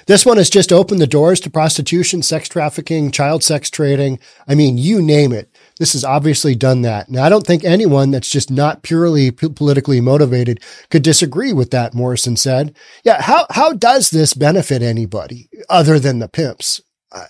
This 0.08 0.26
one 0.26 0.36
has 0.36 0.50
just 0.50 0.72
opened 0.72 1.00
the 1.00 1.06
doors 1.06 1.38
to 1.40 1.50
prostitution, 1.50 2.22
sex 2.22 2.48
trafficking, 2.48 3.12
child 3.12 3.44
sex 3.44 3.70
trading. 3.70 4.18
I 4.48 4.56
mean, 4.56 4.76
you 4.78 5.00
name 5.00 5.32
it. 5.32 5.56
This 5.78 5.92
has 5.92 6.04
obviously 6.04 6.56
done 6.56 6.82
that. 6.82 7.08
Now, 7.08 7.22
I 7.22 7.28
don't 7.28 7.46
think 7.46 7.62
anyone 7.62 8.10
that's 8.10 8.28
just 8.28 8.50
not 8.50 8.82
purely 8.82 9.30
p- 9.30 9.48
politically 9.48 10.00
motivated 10.00 10.60
could 10.90 11.04
disagree 11.04 11.52
with 11.52 11.70
that, 11.70 11.94
Morrison 11.94 12.36
said. 12.36 12.74
Yeah, 13.04 13.22
how, 13.22 13.46
how 13.50 13.72
does 13.72 14.10
this 14.10 14.34
benefit 14.34 14.82
anybody 14.82 15.48
other 15.68 16.00
than 16.00 16.18
the 16.18 16.28
pimps? 16.28 16.82
Uh, 17.12 17.26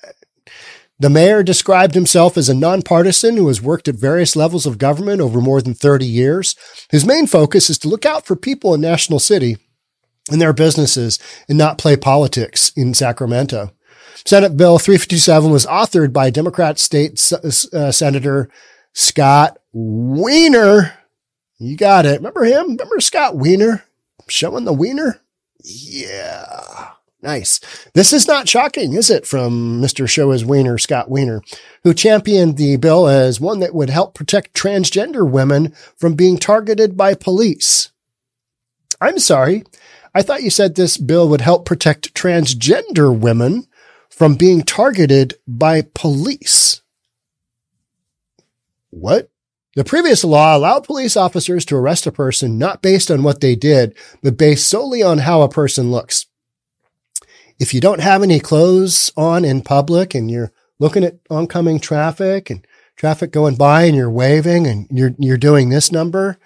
the 0.98 1.10
mayor 1.10 1.42
described 1.42 1.94
himself 1.94 2.38
as 2.38 2.48
a 2.48 2.54
nonpartisan 2.54 3.36
who 3.36 3.48
has 3.48 3.60
worked 3.60 3.86
at 3.86 3.96
various 3.96 4.34
levels 4.34 4.64
of 4.64 4.78
government 4.78 5.20
over 5.20 5.42
more 5.42 5.60
than 5.60 5.74
30 5.74 6.06
years. 6.06 6.56
His 6.90 7.04
main 7.04 7.26
focus 7.26 7.68
is 7.68 7.76
to 7.80 7.88
look 7.88 8.06
out 8.06 8.24
for 8.24 8.34
people 8.34 8.72
in 8.72 8.80
National 8.80 9.18
City 9.18 9.58
in 10.30 10.38
their 10.38 10.52
businesses 10.52 11.18
and 11.48 11.58
not 11.58 11.78
play 11.78 11.96
politics 11.96 12.72
in 12.76 12.94
Sacramento. 12.94 13.72
Senate 14.24 14.56
Bill 14.56 14.78
357 14.78 15.50
was 15.50 15.66
authored 15.66 16.12
by 16.12 16.30
Democrat 16.30 16.78
State 16.78 17.20
uh, 17.32 17.92
Senator 17.92 18.48
Scott 18.94 19.58
Wiener. 19.72 20.94
You 21.58 21.76
got 21.76 22.06
it. 22.06 22.16
Remember 22.16 22.44
him? 22.44 22.70
Remember 22.70 23.00
Scott 23.00 23.36
Wiener 23.36 23.84
showing 24.28 24.64
the 24.64 24.72
wiener? 24.72 25.20
Yeah. 25.62 26.90
Nice. 27.20 27.60
This 27.94 28.12
is 28.12 28.28
not 28.28 28.48
shocking, 28.48 28.92
is 28.92 29.08
it, 29.08 29.26
from 29.26 29.80
Mr. 29.80 30.06
Show 30.06 30.30
His 30.30 30.44
Wiener, 30.44 30.76
Scott 30.76 31.10
Wiener, 31.10 31.40
who 31.82 31.94
championed 31.94 32.58
the 32.58 32.76
bill 32.76 33.08
as 33.08 33.40
one 33.40 33.60
that 33.60 33.74
would 33.74 33.88
help 33.88 34.14
protect 34.14 34.54
transgender 34.54 35.28
women 35.28 35.74
from 35.96 36.14
being 36.14 36.36
targeted 36.36 36.98
by 36.98 37.14
police. 37.14 37.90
I'm 39.00 39.18
sorry. 39.18 39.64
I 40.14 40.22
thought 40.22 40.42
you 40.42 40.50
said 40.50 40.74
this 40.74 40.96
bill 40.96 41.28
would 41.28 41.40
help 41.40 41.66
protect 41.66 42.14
transgender 42.14 43.16
women 43.16 43.66
from 44.08 44.36
being 44.36 44.62
targeted 44.62 45.34
by 45.46 45.82
police. 45.94 46.82
What? 48.90 49.30
The 49.74 49.82
previous 49.82 50.22
law 50.22 50.56
allowed 50.56 50.84
police 50.84 51.16
officers 51.16 51.64
to 51.64 51.76
arrest 51.76 52.06
a 52.06 52.12
person 52.12 52.58
not 52.58 52.80
based 52.80 53.10
on 53.10 53.24
what 53.24 53.40
they 53.40 53.56
did, 53.56 53.96
but 54.22 54.38
based 54.38 54.68
solely 54.68 55.02
on 55.02 55.18
how 55.18 55.42
a 55.42 55.48
person 55.48 55.90
looks. 55.90 56.26
If 57.58 57.74
you 57.74 57.80
don't 57.80 58.00
have 58.00 58.22
any 58.22 58.38
clothes 58.38 59.12
on 59.16 59.44
in 59.44 59.62
public 59.62 60.14
and 60.14 60.30
you're 60.30 60.52
looking 60.78 61.02
at 61.02 61.18
oncoming 61.28 61.80
traffic 61.80 62.50
and 62.50 62.64
traffic 62.96 63.32
going 63.32 63.56
by 63.56 63.84
and 63.84 63.96
you're 63.96 64.10
waving 64.10 64.66
and 64.68 64.86
you're, 64.90 65.14
you're 65.18 65.36
doing 65.36 65.70
this 65.70 65.90
number, 65.90 66.38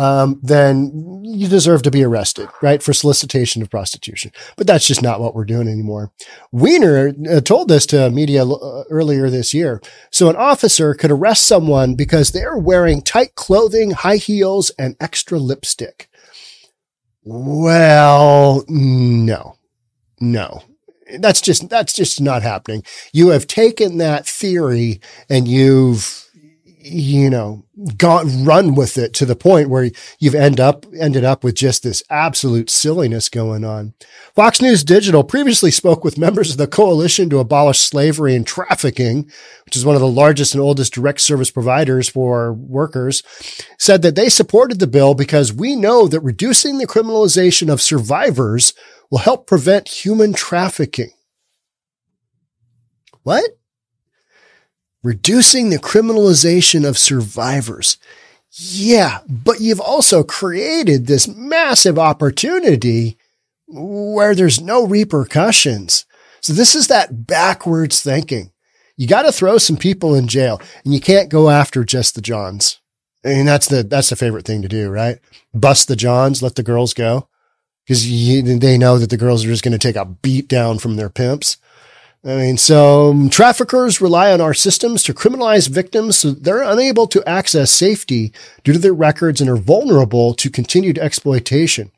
um, 0.00 0.40
then 0.42 1.20
you 1.22 1.46
deserve 1.46 1.82
to 1.82 1.90
be 1.90 2.02
arrested, 2.02 2.48
right, 2.62 2.82
for 2.82 2.94
solicitation 2.94 3.60
of 3.60 3.68
prostitution. 3.68 4.32
But 4.56 4.66
that's 4.66 4.86
just 4.86 5.02
not 5.02 5.20
what 5.20 5.34
we're 5.34 5.44
doing 5.44 5.68
anymore. 5.68 6.10
Wiener 6.52 7.12
uh, 7.30 7.40
told 7.42 7.68
this 7.68 7.84
to 7.86 8.08
media 8.08 8.46
uh, 8.46 8.84
earlier 8.88 9.28
this 9.28 9.52
year. 9.52 9.82
So 10.10 10.30
an 10.30 10.36
officer 10.36 10.94
could 10.94 11.10
arrest 11.10 11.46
someone 11.46 11.96
because 11.96 12.30
they're 12.30 12.56
wearing 12.56 13.02
tight 13.02 13.34
clothing, 13.34 13.90
high 13.90 14.16
heels, 14.16 14.70
and 14.78 14.96
extra 15.00 15.38
lipstick. 15.38 16.08
Well, 17.22 18.64
no, 18.66 19.58
no. 20.18 20.62
That's 21.18 21.42
just, 21.42 21.68
that's 21.68 21.92
just 21.92 22.22
not 22.22 22.42
happening. 22.42 22.84
You 23.12 23.28
have 23.28 23.46
taken 23.46 23.98
that 23.98 24.26
theory 24.26 25.02
and 25.28 25.46
you've, 25.46 26.29
you 26.82 27.28
know, 27.28 27.64
gone 27.96 28.44
run 28.44 28.74
with 28.74 28.96
it 28.96 29.12
to 29.14 29.26
the 29.26 29.36
point 29.36 29.68
where 29.68 29.90
you've 30.18 30.34
end 30.34 30.58
up 30.58 30.86
ended 30.98 31.24
up 31.24 31.44
with 31.44 31.54
just 31.54 31.82
this 31.82 32.02
absolute 32.10 32.70
silliness 32.70 33.28
going 33.28 33.64
on. 33.64 33.94
Fox 34.34 34.62
News 34.62 34.82
Digital 34.82 35.22
previously 35.22 35.70
spoke 35.70 36.02
with 36.04 36.18
members 36.18 36.50
of 36.50 36.56
the 36.56 36.66
coalition 36.66 37.28
to 37.30 37.38
abolish 37.38 37.78
slavery 37.80 38.34
and 38.34 38.46
trafficking, 38.46 39.30
which 39.64 39.76
is 39.76 39.84
one 39.84 39.94
of 39.94 40.00
the 40.00 40.08
largest 40.08 40.54
and 40.54 40.62
oldest 40.62 40.94
direct 40.94 41.20
service 41.20 41.50
providers 41.50 42.08
for 42.08 42.52
workers, 42.52 43.22
said 43.78 44.02
that 44.02 44.14
they 44.14 44.28
supported 44.28 44.78
the 44.78 44.86
bill 44.86 45.14
because 45.14 45.52
we 45.52 45.76
know 45.76 46.08
that 46.08 46.20
reducing 46.20 46.78
the 46.78 46.86
criminalization 46.86 47.70
of 47.70 47.82
survivors 47.82 48.72
will 49.10 49.18
help 49.18 49.46
prevent 49.46 49.88
human 49.88 50.32
trafficking. 50.32 51.10
What? 53.22 53.59
Reducing 55.02 55.70
the 55.70 55.78
criminalization 55.78 56.86
of 56.86 56.98
survivors. 56.98 57.96
Yeah, 58.52 59.20
but 59.28 59.60
you've 59.60 59.80
also 59.80 60.24
created 60.24 61.06
this 61.06 61.28
massive 61.28 61.98
opportunity 61.98 63.16
where 63.68 64.34
there's 64.34 64.60
no 64.60 64.86
repercussions. 64.86 66.04
So 66.40 66.52
this 66.52 66.74
is 66.74 66.88
that 66.88 67.26
backwards 67.26 68.02
thinking. 68.02 68.52
You 68.96 69.06
got 69.06 69.22
to 69.22 69.32
throw 69.32 69.58
some 69.58 69.76
people 69.76 70.14
in 70.14 70.28
jail 70.28 70.60
and 70.84 70.92
you 70.92 71.00
can't 71.00 71.30
go 71.30 71.48
after 71.48 71.84
just 71.84 72.14
the 72.14 72.20
Johns. 72.20 72.80
I 73.24 73.28
mean, 73.28 73.46
that's 73.46 73.68
the, 73.68 73.82
that's 73.82 74.10
the 74.10 74.16
favorite 74.16 74.46
thing 74.46 74.62
to 74.62 74.68
do, 74.68 74.90
right? 74.90 75.18
Bust 75.54 75.88
the 75.88 75.96
Johns, 75.96 76.42
let 76.42 76.56
the 76.56 76.62
girls 76.62 76.92
go 76.92 77.28
because 77.86 78.04
they 78.04 78.78
know 78.78 78.98
that 78.98 79.10
the 79.10 79.16
girls 79.16 79.44
are 79.44 79.48
just 79.48 79.62
going 79.62 79.72
to 79.72 79.78
take 79.78 79.96
a 79.96 80.04
beat 80.04 80.48
down 80.48 80.78
from 80.78 80.96
their 80.96 81.10
pimps. 81.10 81.56
I 82.22 82.36
mean, 82.36 82.58
so 82.58 83.28
traffickers 83.30 84.00
rely 84.00 84.30
on 84.30 84.42
our 84.42 84.52
systems 84.52 85.02
to 85.04 85.14
criminalize 85.14 85.68
victims 85.68 86.18
so 86.18 86.32
they're 86.32 86.62
unable 86.62 87.06
to 87.06 87.26
access 87.26 87.70
safety 87.70 88.32
due 88.62 88.74
to 88.74 88.78
their 88.78 88.92
records 88.92 89.40
and 89.40 89.48
are 89.48 89.56
vulnerable 89.56 90.34
to 90.34 90.50
continued 90.50 90.98
exploitation. 90.98 91.90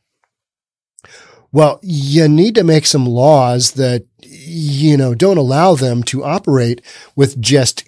Well, 1.51 1.81
you 1.83 2.29
need 2.29 2.55
to 2.55 2.65
make 2.65 2.87
some 2.87 3.05
laws 3.05 3.73
that, 3.73 4.07
you 4.21 4.97
know, 4.97 5.15
don't 5.15 5.39
allow 5.39 5.75
them 5.75 6.05
to 6.05 6.25
operate 6.25 6.81
with 7.17 7.41
just 7.41 7.85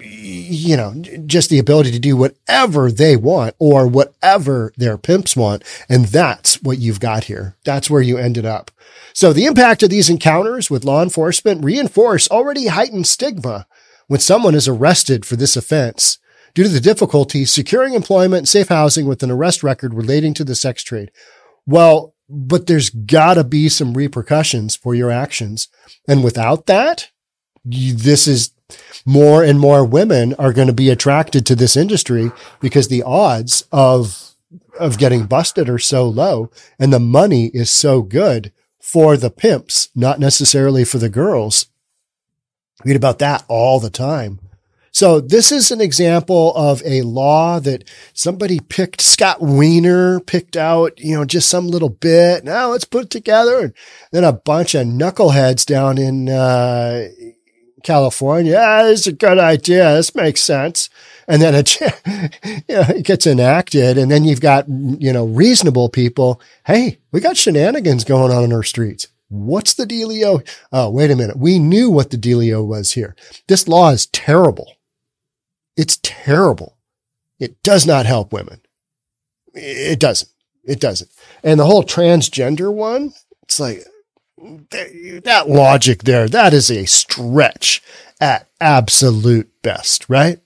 you 0.00 0.76
know, 0.76 0.94
just 1.26 1.50
the 1.50 1.58
ability 1.58 1.90
to 1.90 1.98
do 1.98 2.16
whatever 2.16 2.90
they 2.90 3.16
want 3.16 3.54
or 3.58 3.86
whatever 3.86 4.72
their 4.76 4.96
pimps 4.96 5.36
want. 5.36 5.64
And 5.88 6.06
that's 6.06 6.62
what 6.62 6.78
you've 6.78 7.00
got 7.00 7.24
here. 7.24 7.56
That's 7.64 7.90
where 7.90 8.02
you 8.02 8.16
ended 8.16 8.46
up. 8.46 8.70
So 9.12 9.32
the 9.32 9.46
impact 9.46 9.82
of 9.82 9.90
these 9.90 10.08
encounters 10.08 10.70
with 10.70 10.84
law 10.84 11.02
enforcement 11.02 11.64
reinforce 11.64 12.28
already 12.30 12.68
heightened 12.68 13.06
stigma 13.06 13.66
when 14.06 14.20
someone 14.20 14.54
is 14.54 14.68
arrested 14.68 15.26
for 15.26 15.36
this 15.36 15.56
offense 15.56 16.18
due 16.54 16.62
to 16.62 16.68
the 16.68 16.80
difficulty 16.80 17.44
securing 17.44 17.94
employment 17.94 18.38
and 18.38 18.48
safe 18.48 18.68
housing 18.68 19.06
with 19.06 19.22
an 19.22 19.30
arrest 19.30 19.62
record 19.62 19.94
relating 19.94 20.34
to 20.34 20.44
the 20.44 20.54
sex 20.54 20.82
trade. 20.82 21.10
Well, 21.66 22.14
but 22.28 22.66
there's 22.66 22.90
gotta 22.90 23.44
be 23.44 23.68
some 23.68 23.94
repercussions 23.94 24.76
for 24.76 24.94
your 24.94 25.10
actions. 25.10 25.68
And 26.06 26.22
without 26.22 26.66
that, 26.66 27.10
you, 27.64 27.94
this 27.94 28.26
is 28.26 28.52
more 29.04 29.42
and 29.42 29.58
more 29.58 29.84
women 29.84 30.34
are 30.34 30.52
going 30.52 30.68
to 30.68 30.74
be 30.74 30.90
attracted 30.90 31.46
to 31.46 31.54
this 31.54 31.76
industry 31.76 32.30
because 32.60 32.88
the 32.88 33.02
odds 33.02 33.64
of 33.72 34.24
of 34.78 34.98
getting 34.98 35.26
busted 35.26 35.68
are 35.68 35.78
so 35.78 36.08
low 36.08 36.50
and 36.78 36.92
the 36.92 37.00
money 37.00 37.46
is 37.46 37.68
so 37.68 38.00
good 38.00 38.52
for 38.80 39.16
the 39.16 39.30
pimps, 39.30 39.88
not 39.94 40.20
necessarily 40.20 40.84
for 40.84 40.98
the 40.98 41.08
girls. 41.08 41.66
Read 42.84 42.96
about 42.96 43.18
that 43.18 43.44
all 43.48 43.80
the 43.80 43.90
time. 43.90 44.38
So 44.90 45.20
this 45.20 45.52
is 45.52 45.70
an 45.70 45.80
example 45.80 46.52
of 46.56 46.82
a 46.84 47.02
law 47.02 47.60
that 47.60 47.84
somebody 48.14 48.58
picked, 48.60 49.00
Scott 49.00 49.40
Wiener 49.40 50.20
picked 50.20 50.56
out, 50.56 50.98
you 50.98 51.14
know, 51.14 51.24
just 51.24 51.48
some 51.48 51.68
little 51.68 51.90
bit. 51.90 52.44
Now 52.44 52.70
let's 52.70 52.84
put 52.84 53.04
it 53.04 53.10
together. 53.10 53.60
And 53.60 53.74
then 54.10 54.24
a 54.24 54.32
bunch 54.32 54.74
of 54.74 54.86
knuckleheads 54.86 55.66
down 55.66 55.98
in, 55.98 56.28
uh, 56.28 57.08
California. 57.82 58.52
Yeah, 58.52 58.84
this 58.84 59.00
is 59.00 59.06
a 59.08 59.12
good 59.12 59.38
idea. 59.38 59.94
This 59.94 60.14
makes 60.14 60.42
sense. 60.42 60.90
And 61.26 61.42
then 61.42 61.54
it, 61.54 61.80
you 61.80 62.74
know, 62.74 62.84
it 62.88 63.04
gets 63.04 63.26
enacted. 63.26 63.98
And 63.98 64.10
then 64.10 64.24
you've 64.24 64.40
got, 64.40 64.68
you 64.68 65.12
know, 65.12 65.26
reasonable 65.26 65.88
people. 65.88 66.40
Hey, 66.66 66.98
we 67.12 67.20
got 67.20 67.36
shenanigans 67.36 68.04
going 68.04 68.32
on 68.32 68.44
in 68.44 68.52
our 68.52 68.62
streets. 68.62 69.08
What's 69.28 69.74
the 69.74 69.84
dealio? 69.84 70.46
Oh, 70.72 70.90
wait 70.90 71.10
a 71.10 71.16
minute. 71.16 71.36
We 71.36 71.58
knew 71.58 71.90
what 71.90 72.10
the 72.10 72.16
dealio 72.16 72.66
was 72.66 72.92
here. 72.92 73.14
This 73.46 73.68
law 73.68 73.90
is 73.90 74.06
terrible. 74.06 74.72
It's 75.76 75.98
terrible. 76.02 76.78
It 77.38 77.62
does 77.62 77.86
not 77.86 78.06
help 78.06 78.32
women. 78.32 78.60
It 79.54 80.00
doesn't. 80.00 80.30
It 80.64 80.80
doesn't. 80.80 81.10
And 81.42 81.60
the 81.60 81.66
whole 81.66 81.82
transgender 81.82 82.72
one, 82.72 83.12
it's 83.42 83.60
like 83.60 83.84
that 84.70 85.44
logic 85.48 86.04
there, 86.04 86.28
that 86.28 86.54
is 86.54 86.70
a 86.70 86.86
stretch 86.86 87.82
at 88.20 88.48
absolute 88.60 89.50
best, 89.62 90.08
right? 90.08 90.40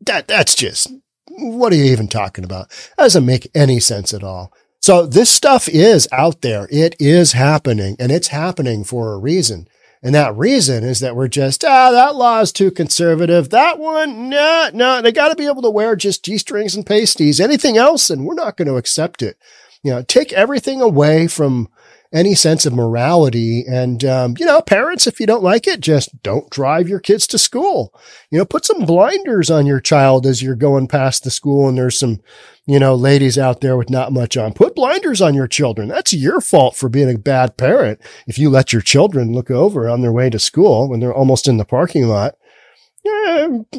That, 0.00 0.28
that's 0.28 0.54
just, 0.54 0.92
what 1.28 1.72
are 1.72 1.76
you 1.76 1.84
even 1.84 2.08
talking 2.08 2.44
about? 2.44 2.68
That 2.70 3.04
doesn't 3.04 3.26
make 3.26 3.50
any 3.54 3.80
sense 3.80 4.14
at 4.14 4.24
all. 4.24 4.52
So 4.80 5.06
this 5.06 5.30
stuff 5.30 5.68
is 5.68 6.08
out 6.12 6.42
there. 6.42 6.68
It 6.70 6.94
is 7.00 7.32
happening 7.32 7.96
and 7.98 8.12
it's 8.12 8.28
happening 8.28 8.84
for 8.84 9.12
a 9.12 9.18
reason. 9.18 9.68
And 10.02 10.14
that 10.14 10.36
reason 10.36 10.84
is 10.84 11.00
that 11.00 11.16
we're 11.16 11.26
just, 11.26 11.64
ah, 11.64 11.90
that 11.90 12.14
law 12.14 12.40
is 12.40 12.52
too 12.52 12.70
conservative. 12.70 13.50
That 13.50 13.78
one, 13.78 14.28
no, 14.28 14.70
no, 14.72 15.02
they 15.02 15.10
got 15.10 15.30
to 15.30 15.34
be 15.34 15.46
able 15.46 15.62
to 15.62 15.70
wear 15.70 15.96
just 15.96 16.24
G 16.24 16.38
strings 16.38 16.76
and 16.76 16.86
pasties. 16.86 17.40
Anything 17.40 17.76
else, 17.76 18.10
and 18.10 18.24
we're 18.24 18.34
not 18.34 18.56
going 18.56 18.68
to 18.68 18.76
accept 18.76 19.22
it. 19.22 19.36
You 19.82 19.90
know, 19.90 20.02
take 20.02 20.32
everything 20.32 20.80
away 20.80 21.26
from 21.26 21.68
any 22.12 22.34
sense 22.34 22.66
of 22.66 22.72
morality. 22.72 23.64
And, 23.66 24.04
um, 24.04 24.34
you 24.38 24.46
know, 24.46 24.60
parents, 24.62 25.06
if 25.06 25.20
you 25.20 25.26
don't 25.26 25.42
like 25.42 25.66
it, 25.66 25.80
just 25.80 26.22
don't 26.22 26.48
drive 26.50 26.88
your 26.88 27.00
kids 27.00 27.26
to 27.28 27.38
school. 27.38 27.92
You 28.30 28.38
know, 28.38 28.44
put 28.44 28.64
some 28.64 28.84
blinders 28.84 29.50
on 29.50 29.66
your 29.66 29.80
child 29.80 30.26
as 30.26 30.42
you're 30.42 30.54
going 30.54 30.88
past 30.88 31.24
the 31.24 31.30
school 31.30 31.68
and 31.68 31.76
there's 31.76 31.98
some, 31.98 32.20
you 32.66 32.78
know, 32.78 32.94
ladies 32.94 33.38
out 33.38 33.60
there 33.60 33.76
with 33.76 33.90
not 33.90 34.12
much 34.12 34.36
on. 34.36 34.52
Put 34.52 34.74
blinders 34.74 35.20
on 35.20 35.34
your 35.34 35.48
children. 35.48 35.88
That's 35.88 36.12
your 36.12 36.40
fault 36.40 36.76
for 36.76 36.88
being 36.88 37.12
a 37.14 37.18
bad 37.18 37.56
parent. 37.56 38.00
If 38.26 38.38
you 38.38 38.50
let 38.50 38.72
your 38.72 38.82
children 38.82 39.32
look 39.32 39.50
over 39.50 39.88
on 39.88 40.02
their 40.02 40.12
way 40.12 40.30
to 40.30 40.38
school 40.38 40.88
when 40.88 41.00
they're 41.00 41.14
almost 41.14 41.48
in 41.48 41.56
the 41.56 41.64
parking 41.64 42.06
lot, 42.08 42.36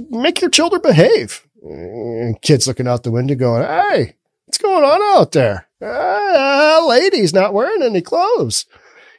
make 0.09 0.41
your 0.41 0.49
children 0.49 0.81
behave. 0.81 1.45
And 1.61 2.41
kids 2.41 2.67
looking 2.67 2.87
out 2.87 3.03
the 3.03 3.11
window 3.11 3.35
going, 3.35 3.63
Hey, 3.63 4.15
what's 4.45 4.57
going 4.57 4.83
on 4.83 5.17
out 5.17 5.31
there? 5.31 5.66
Ah, 5.81 6.83
lady's 6.87 7.33
not 7.33 7.53
wearing 7.53 7.83
any 7.83 8.01
clothes. 8.01 8.65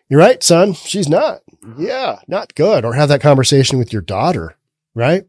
You're 0.09 0.21
right, 0.21 0.43
son. 0.43 0.73
She's 0.73 1.09
not. 1.09 1.41
Yeah, 1.77 2.21
not 2.27 2.55
good. 2.55 2.85
Or 2.85 2.95
have 2.95 3.09
that 3.11 3.21
conversation 3.21 3.79
with 3.79 3.93
your 3.93 4.03
daughter, 4.03 4.57
right? 4.95 5.27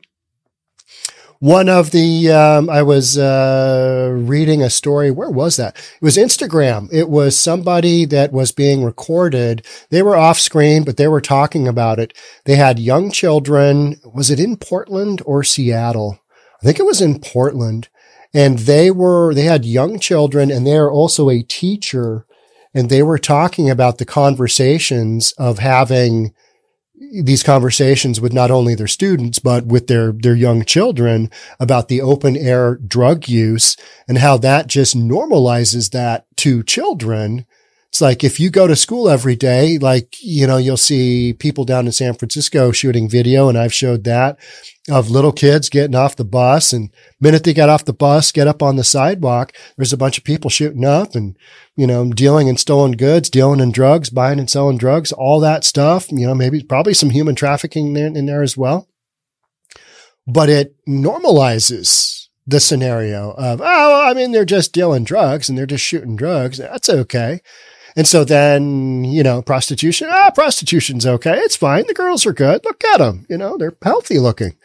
One 1.40 1.70
of 1.70 1.92
the, 1.92 2.30
um, 2.32 2.70
I 2.70 2.82
was 2.82 3.18
uh, 3.18 4.10
reading 4.14 4.62
a 4.62 4.70
story. 4.70 5.10
Where 5.10 5.30
was 5.30 5.56
that? 5.56 5.78
It 5.78 6.04
was 6.04 6.18
Instagram. 6.18 6.90
It 6.92 7.10
was 7.10 7.38
somebody 7.38 8.04
that 8.06 8.34
was 8.34 8.52
being 8.52 8.84
recorded. 8.84 9.66
They 9.90 10.02
were 10.02 10.18
off 10.18 10.38
screen, 10.38 10.84
but 10.84 10.98
they 10.98 11.08
were 11.08 11.22
talking 11.22 11.66
about 11.66 11.98
it. 11.98 12.14
They 12.44 12.56
had 12.56 12.78
young 12.78 13.10
children. 13.10 14.02
Was 14.04 14.30
it 14.30 14.40
in 14.40 14.58
Portland 14.58 15.22
or 15.26 15.44
Seattle? 15.46 16.20
I 16.62 16.66
think 16.66 16.78
it 16.78 16.86
was 16.86 17.02
in 17.02 17.22
Portland 17.22 17.88
and 18.34 18.60
they 18.60 18.92
were, 18.92 19.34
they 19.34 19.44
had 19.44 19.66
young 19.66 20.00
children 20.00 20.52
and 20.52 20.66
they're 20.66 20.92
also 20.92 21.30
a 21.30 21.42
teacher 21.42 22.26
and 22.74 22.90
they 22.90 23.02
were 23.02 23.18
talking 23.18 23.70
about 23.70 23.98
the 23.98 24.06
conversations 24.06 25.32
of 25.38 25.60
having 25.60 26.34
these 27.24 27.44
conversations 27.44 28.22
with 28.22 28.34
not 28.34 28.52
only 28.52 28.76
their 28.76 28.88
students, 28.88 29.40
but 29.40 29.66
with 29.66 29.88
their, 29.88 30.12
their 30.12 30.36
young 30.36 30.64
children 30.64 31.32
about 31.60 31.88
the 31.88 32.02
open 32.02 32.38
air 32.38 32.76
drug 32.76 33.28
use 33.28 33.76
and 34.08 34.18
how 34.20 34.38
that 34.38 34.68
just 34.68 34.96
normalizes 34.96 35.92
that 35.92 36.26
to 36.38 36.62
children 36.64 37.46
it's 37.90 38.02
like 38.02 38.24
if 38.24 38.40
you 38.40 38.52
go 38.52 38.68
to 38.68 38.76
school 38.76 39.10
every 39.10 39.36
day, 39.36 39.80
like, 39.80 40.16
you 40.22 40.46
know, 40.46 40.58
you'll 40.58 40.78
see 40.78 41.34
people 41.34 41.66
down 41.66 41.88
in 41.88 41.92
San 41.92 42.14
Francisco 42.14 42.72
shooting 42.72 43.10
video, 43.10 43.50
and 43.50 43.58
I've 43.58 43.74
showed 43.74 44.04
that 44.04 44.38
of 44.92 45.10
little 45.10 45.32
kids 45.32 45.70
getting 45.70 45.96
off 45.96 46.16
the 46.16 46.24
bus. 46.24 46.72
And 46.72 46.92
minute 47.20 47.44
they 47.44 47.54
get 47.54 47.68
off 47.68 47.86
the 47.86 47.94
bus, 47.94 48.32
get 48.32 48.48
up 48.48 48.62
on 48.62 48.76
the 48.76 48.84
sidewalk, 48.84 49.54
there's 49.76 49.94
a 49.94 49.98
bunch 49.98 50.20
of 50.20 50.24
people 50.24 50.52
shooting 50.52 50.86
up 50.86 51.16
and, 51.16 51.36
you 51.76 51.88
know, 51.88 52.12
dealing 52.12 52.48
in 52.48 52.58
stolen 52.58 52.92
goods, 52.92 53.28
dealing 53.28 53.60
in 53.60 53.72
drugs, 53.72 54.12
buying 54.12 54.38
and 54.38 54.52
selling 54.52 54.78
drugs, 54.78 55.12
all 55.12 55.40
that 55.40 55.64
stuff. 55.64 56.12
You 56.12 56.28
know, 56.28 56.36
maybe 56.36 56.62
probably 56.62 56.94
some 56.94 57.10
human 57.10 57.34
trafficking 57.34 57.98
in, 57.98 58.16
in 58.16 58.28
there 58.28 58.44
as 58.44 58.56
well. 58.56 58.88
But 60.28 60.50
it 60.50 60.76
normalizes 60.88 62.28
the 62.46 62.60
scenario 62.60 63.32
of, 63.32 63.62
oh, 63.62 64.04
I 64.08 64.14
mean, 64.14 64.32
they're 64.32 64.46
just 64.46 64.74
dealing 64.74 65.06
drugs 65.06 65.50
and 65.50 65.58
they're 65.58 65.66
just 65.66 65.84
shooting 65.84 66.16
drugs. 66.16 66.60
That's 66.60 66.90
okay. 66.90 67.42
And 67.96 68.08
so 68.08 68.24
then, 68.24 69.04
you 69.04 69.24
know, 69.24 69.42
prostitution, 69.42 70.08
ah, 70.12 70.32
prostitution's 70.34 71.06
okay. 71.06 71.38
It's 71.40 71.56
fine. 71.56 71.86
The 71.88 71.94
girls 71.94 72.26
are 72.26 72.34
good. 72.34 72.64
Look 72.66 72.84
at 72.84 72.98
them. 72.98 73.26
You 73.30 73.38
know, 73.38 73.58
they're 73.58 73.76
healthy 73.82 74.20
looking. 74.20 74.56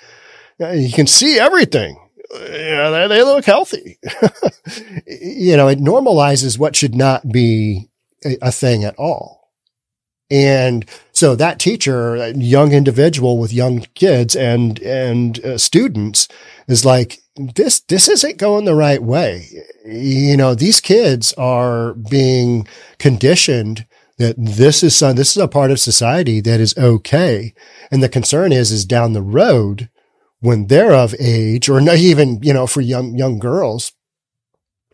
You 0.58 0.90
can 0.92 1.06
see 1.06 1.38
everything. 1.38 1.98
Yeah, 2.32 2.90
they, 2.90 3.08
they 3.08 3.22
look 3.22 3.44
healthy. 3.44 3.98
you 5.06 5.56
know, 5.56 5.68
it 5.68 5.78
normalizes 5.78 6.58
what 6.58 6.76
should 6.76 6.94
not 6.94 7.30
be 7.30 7.90
a, 8.24 8.36
a 8.42 8.52
thing 8.52 8.84
at 8.84 8.96
all. 8.98 9.52
And 10.30 10.88
so 11.12 11.36
that 11.36 11.58
teacher, 11.58 12.18
that 12.18 12.36
young 12.36 12.72
individual 12.72 13.38
with 13.38 13.52
young 13.52 13.80
kids 13.94 14.34
and, 14.34 14.80
and 14.80 15.44
uh, 15.44 15.58
students 15.58 16.28
is 16.66 16.84
like, 16.84 17.18
this, 17.36 17.80
this 17.80 18.08
isn't 18.08 18.38
going 18.38 18.64
the 18.64 18.74
right 18.74 19.02
way. 19.02 19.48
You 19.84 20.36
know, 20.36 20.54
these 20.54 20.80
kids 20.80 21.32
are 21.34 21.94
being 21.94 22.66
conditioned 22.98 23.86
that 24.18 24.36
this 24.38 24.82
is 24.82 24.94
some, 24.94 25.16
this 25.16 25.36
is 25.36 25.42
a 25.42 25.48
part 25.48 25.70
of 25.70 25.80
society 25.80 26.40
that 26.40 26.60
is 26.60 26.76
okay. 26.78 27.54
And 27.90 28.02
the 28.02 28.08
concern 28.08 28.52
is, 28.52 28.70
is 28.70 28.84
down 28.84 29.12
the 29.12 29.22
road 29.22 29.90
when 30.40 30.68
they're 30.68 30.94
of 30.94 31.14
age 31.18 31.68
or 31.68 31.80
not 31.80 31.96
even, 31.96 32.40
you 32.42 32.52
know, 32.52 32.66
for 32.66 32.80
young, 32.80 33.16
young 33.16 33.38
girls 33.38 33.92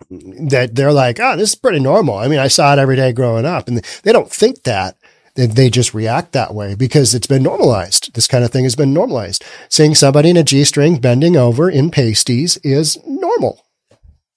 that 0.09 0.71
they're 0.75 0.93
like, 0.93 1.21
oh, 1.21 1.37
this 1.37 1.51
is 1.51 1.55
pretty 1.55 1.81
normal. 1.81 2.17
I 2.17 2.29
mean, 2.29 2.39
I 2.39 2.49
saw 2.49 2.73
it 2.73 2.79
every 2.79 2.97
day 2.97 3.13
growing 3.13 3.45
up 3.45 3.69
and 3.69 3.79
they 4.03 4.13
don't 4.13 4.31
think 4.31 4.63
that 4.63 4.97
they 5.41 5.71
just 5.71 5.95
react 5.95 6.33
that 6.33 6.55
way 6.55 6.75
because 6.75 7.15
it's 7.15 7.27
been 7.27 7.43
normalized. 7.43 8.15
This 8.15 8.27
kind 8.27 8.45
of 8.45 8.51
thing 8.51 8.65
has 8.65 8.77
been 8.77 8.93
normalized. 8.93 9.45
Seeing 9.69 9.95
somebody 9.95 10.31
in 10.31 10.37
a 10.37 10.43
G 10.43 10.65
string 10.65 10.99
bending 10.99 11.37
over 11.37 11.71
in 11.71 11.91
pasties 11.91 12.57
is 12.59 12.99
normal. 13.07 13.65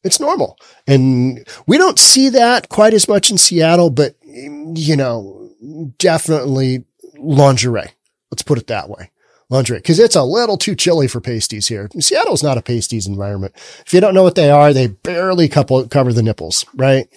It's 0.03 0.19
normal. 0.19 0.57
And 0.87 1.47
we 1.65 1.77
don't 1.77 1.99
see 1.99 2.29
that 2.29 2.69
quite 2.69 2.93
as 2.93 3.07
much 3.07 3.31
in 3.31 3.37
Seattle, 3.37 3.89
but 3.89 4.15
you 4.23 4.95
know, 4.95 5.49
definitely 5.97 6.85
lingerie. 7.17 7.91
Let's 8.31 8.43
put 8.43 8.57
it 8.57 8.67
that 8.67 8.89
way. 8.89 9.11
Lingerie. 9.49 9.81
Cause 9.81 9.99
it's 9.99 10.15
a 10.15 10.23
little 10.23 10.57
too 10.57 10.75
chilly 10.75 11.07
for 11.07 11.21
pasties 11.21 11.67
here. 11.67 11.89
Seattle's 11.99 12.43
not 12.43 12.57
a 12.57 12.61
pasties 12.61 13.07
environment. 13.07 13.53
If 13.85 13.93
you 13.93 14.01
don't 14.01 14.13
know 14.13 14.23
what 14.23 14.35
they 14.35 14.49
are, 14.49 14.73
they 14.73 14.87
barely 14.87 15.47
couple, 15.47 15.87
cover 15.87 16.11
the 16.11 16.23
nipples, 16.23 16.65
right? 16.73 17.07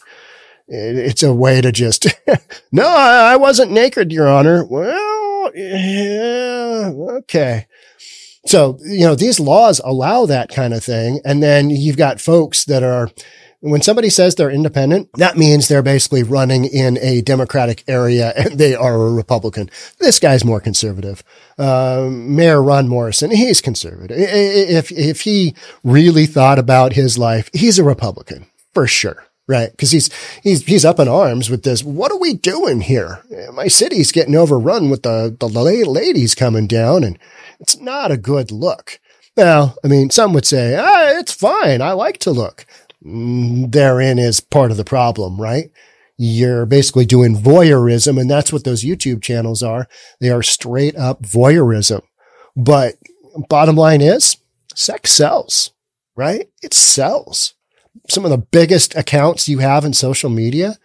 It's 0.68 1.22
a 1.22 1.34
way 1.34 1.60
to 1.60 1.72
just, 1.72 2.06
no, 2.72 2.86
I 2.86 3.36
wasn't 3.36 3.72
naked, 3.72 4.12
your 4.12 4.28
honor. 4.28 4.64
Well, 4.64 5.50
yeah, 5.54 6.92
okay. 7.18 7.66
So, 8.46 8.78
you 8.84 9.00
know, 9.00 9.14
these 9.14 9.40
laws 9.40 9.80
allow 9.84 10.26
that 10.26 10.50
kind 10.50 10.72
of 10.72 10.84
thing. 10.84 11.20
And 11.24 11.42
then 11.42 11.70
you've 11.70 11.96
got 11.96 12.20
folks 12.20 12.64
that 12.66 12.82
are, 12.82 13.10
when 13.60 13.82
somebody 13.82 14.08
says 14.10 14.34
they're 14.34 14.50
independent, 14.50 15.08
that 15.14 15.36
means 15.36 15.66
they're 15.66 15.82
basically 15.82 16.22
running 16.22 16.64
in 16.64 16.98
a 16.98 17.22
Democratic 17.22 17.82
area 17.88 18.32
and 18.36 18.58
they 18.58 18.74
are 18.74 18.94
a 18.94 19.12
Republican. 19.12 19.70
This 19.98 20.18
guy's 20.18 20.44
more 20.44 20.60
conservative. 20.60 21.24
Uh, 21.58 22.08
Mayor 22.10 22.62
Ron 22.62 22.88
Morrison, 22.88 23.30
he's 23.30 23.60
conservative. 23.60 24.16
If, 24.18 24.92
if 24.92 25.22
he 25.22 25.54
really 25.82 26.26
thought 26.26 26.58
about 26.58 26.92
his 26.92 27.18
life, 27.18 27.50
he's 27.52 27.78
a 27.78 27.84
Republican 27.84 28.46
for 28.74 28.86
sure 28.86 29.25
right? 29.46 29.70
Because 29.70 29.90
he's 29.90 30.10
he's 30.42 30.64
he's 30.64 30.84
up 30.84 30.98
in 30.98 31.08
arms 31.08 31.50
with 31.50 31.62
this. 31.62 31.82
What 31.82 32.12
are 32.12 32.18
we 32.18 32.34
doing 32.34 32.80
here? 32.80 33.22
My 33.52 33.68
city's 33.68 34.12
getting 34.12 34.34
overrun 34.34 34.90
with 34.90 35.02
the 35.02 35.36
the 35.38 35.48
ladies 35.48 36.34
coming 36.34 36.66
down, 36.66 37.04
and 37.04 37.18
it's 37.60 37.78
not 37.78 38.10
a 38.10 38.16
good 38.16 38.50
look. 38.50 39.00
Now, 39.36 39.74
I 39.84 39.88
mean, 39.88 40.10
some 40.10 40.32
would 40.32 40.46
say, 40.46 40.76
ah, 40.76 41.18
it's 41.18 41.32
fine. 41.32 41.82
I 41.82 41.92
like 41.92 42.18
to 42.20 42.30
look. 42.30 42.64
Mm, 43.04 43.70
therein 43.70 44.18
is 44.18 44.40
part 44.40 44.70
of 44.70 44.78
the 44.78 44.84
problem, 44.84 45.40
right? 45.40 45.70
you're 46.18 46.66
basically 46.66 47.06
doing 47.06 47.36
voyeurism. 47.36 48.20
And 48.20 48.30
that's 48.30 48.52
what 48.52 48.64
those 48.64 48.84
YouTube 48.84 49.22
channels 49.22 49.62
are. 49.62 49.88
They 50.20 50.30
are 50.30 50.42
straight 50.42 50.96
up 50.96 51.22
voyeurism. 51.22 52.02
But 52.56 52.94
bottom 53.48 53.76
line 53.76 54.00
is 54.00 54.36
sex 54.74 55.10
sells, 55.10 55.72
right? 56.14 56.48
It 56.62 56.72
sells. 56.72 57.54
Some 58.08 58.24
of 58.24 58.30
the 58.30 58.38
biggest 58.38 58.94
accounts 58.94 59.48
you 59.48 59.58
have 59.58 59.84
in 59.84 59.92
social 59.92 60.30
media 60.30 60.78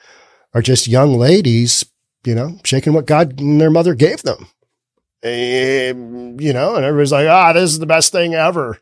are 0.54 0.62
just 0.62 0.88
young 0.88 1.14
ladies, 1.14 1.86
you 2.26 2.36
know, 2.36 2.60
shaking 2.64 2.94
what 2.94 3.06
God 3.06 3.40
and 3.40 3.60
their 3.60 3.70
mother 3.70 3.96
gave 3.96 4.22
them. 4.24 4.48
And, 5.24 6.42
you 6.42 6.52
know, 6.52 6.76
and 6.76 6.84
everybody's 6.84 7.12
like, 7.12 7.28
ah, 7.28 7.54
this 7.54 7.72
is 7.72 7.80
the 7.80 7.86
best 7.86 8.12
thing 8.12 8.34
ever. 8.34 8.80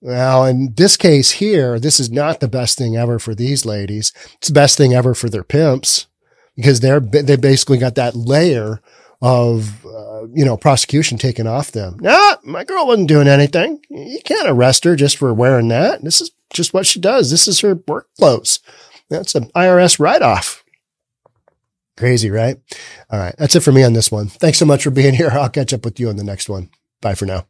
Well, 0.00 0.44
in 0.44 0.74
this 0.74 0.96
case 0.96 1.32
here, 1.32 1.78
this 1.78 1.98
is 1.98 2.10
not 2.10 2.40
the 2.40 2.48
best 2.48 2.76
thing 2.76 2.96
ever 2.96 3.18
for 3.18 3.34
these 3.34 3.64
ladies. 3.64 4.12
It's 4.36 4.48
the 4.48 4.54
best 4.54 4.76
thing 4.76 4.92
ever 4.92 5.14
for 5.14 5.28
their 5.28 5.44
pimps 5.44 6.06
because 6.56 6.80
they're, 6.80 7.00
they 7.00 7.36
basically 7.36 7.78
got 7.78 7.94
that 7.94 8.14
layer 8.14 8.80
of, 9.22 9.84
uh, 9.86 10.26
you 10.34 10.44
know, 10.44 10.56
prosecution 10.56 11.16
taken 11.16 11.46
off 11.46 11.72
them. 11.72 11.96
Nah, 12.00 12.36
my 12.44 12.64
girl 12.64 12.86
wasn't 12.86 13.08
doing 13.08 13.28
anything. 13.28 13.80
You 13.88 14.20
can't 14.24 14.48
arrest 14.48 14.84
her 14.84 14.96
just 14.96 15.16
for 15.16 15.32
wearing 15.32 15.68
that. 15.68 16.02
This 16.02 16.20
is 16.20 16.30
just 16.54 16.72
what 16.72 16.86
she 16.86 17.00
does. 17.00 17.30
This 17.30 17.46
is 17.46 17.60
her 17.60 17.74
work 17.86 18.08
clothes. 18.16 18.60
That's 19.10 19.34
an 19.34 19.50
IRS 19.54 19.98
write 20.00 20.22
off. 20.22 20.64
Crazy, 21.96 22.30
right? 22.30 22.56
All 23.10 23.18
right. 23.18 23.34
That's 23.38 23.54
it 23.54 23.60
for 23.60 23.72
me 23.72 23.84
on 23.84 23.92
this 23.92 24.10
one. 24.10 24.26
Thanks 24.28 24.58
so 24.58 24.66
much 24.66 24.82
for 24.82 24.90
being 24.90 25.14
here. 25.14 25.30
I'll 25.32 25.48
catch 25.48 25.72
up 25.72 25.84
with 25.84 26.00
you 26.00 26.08
on 26.08 26.16
the 26.16 26.24
next 26.24 26.48
one. 26.48 26.70
Bye 27.00 27.14
for 27.14 27.26
now. 27.26 27.46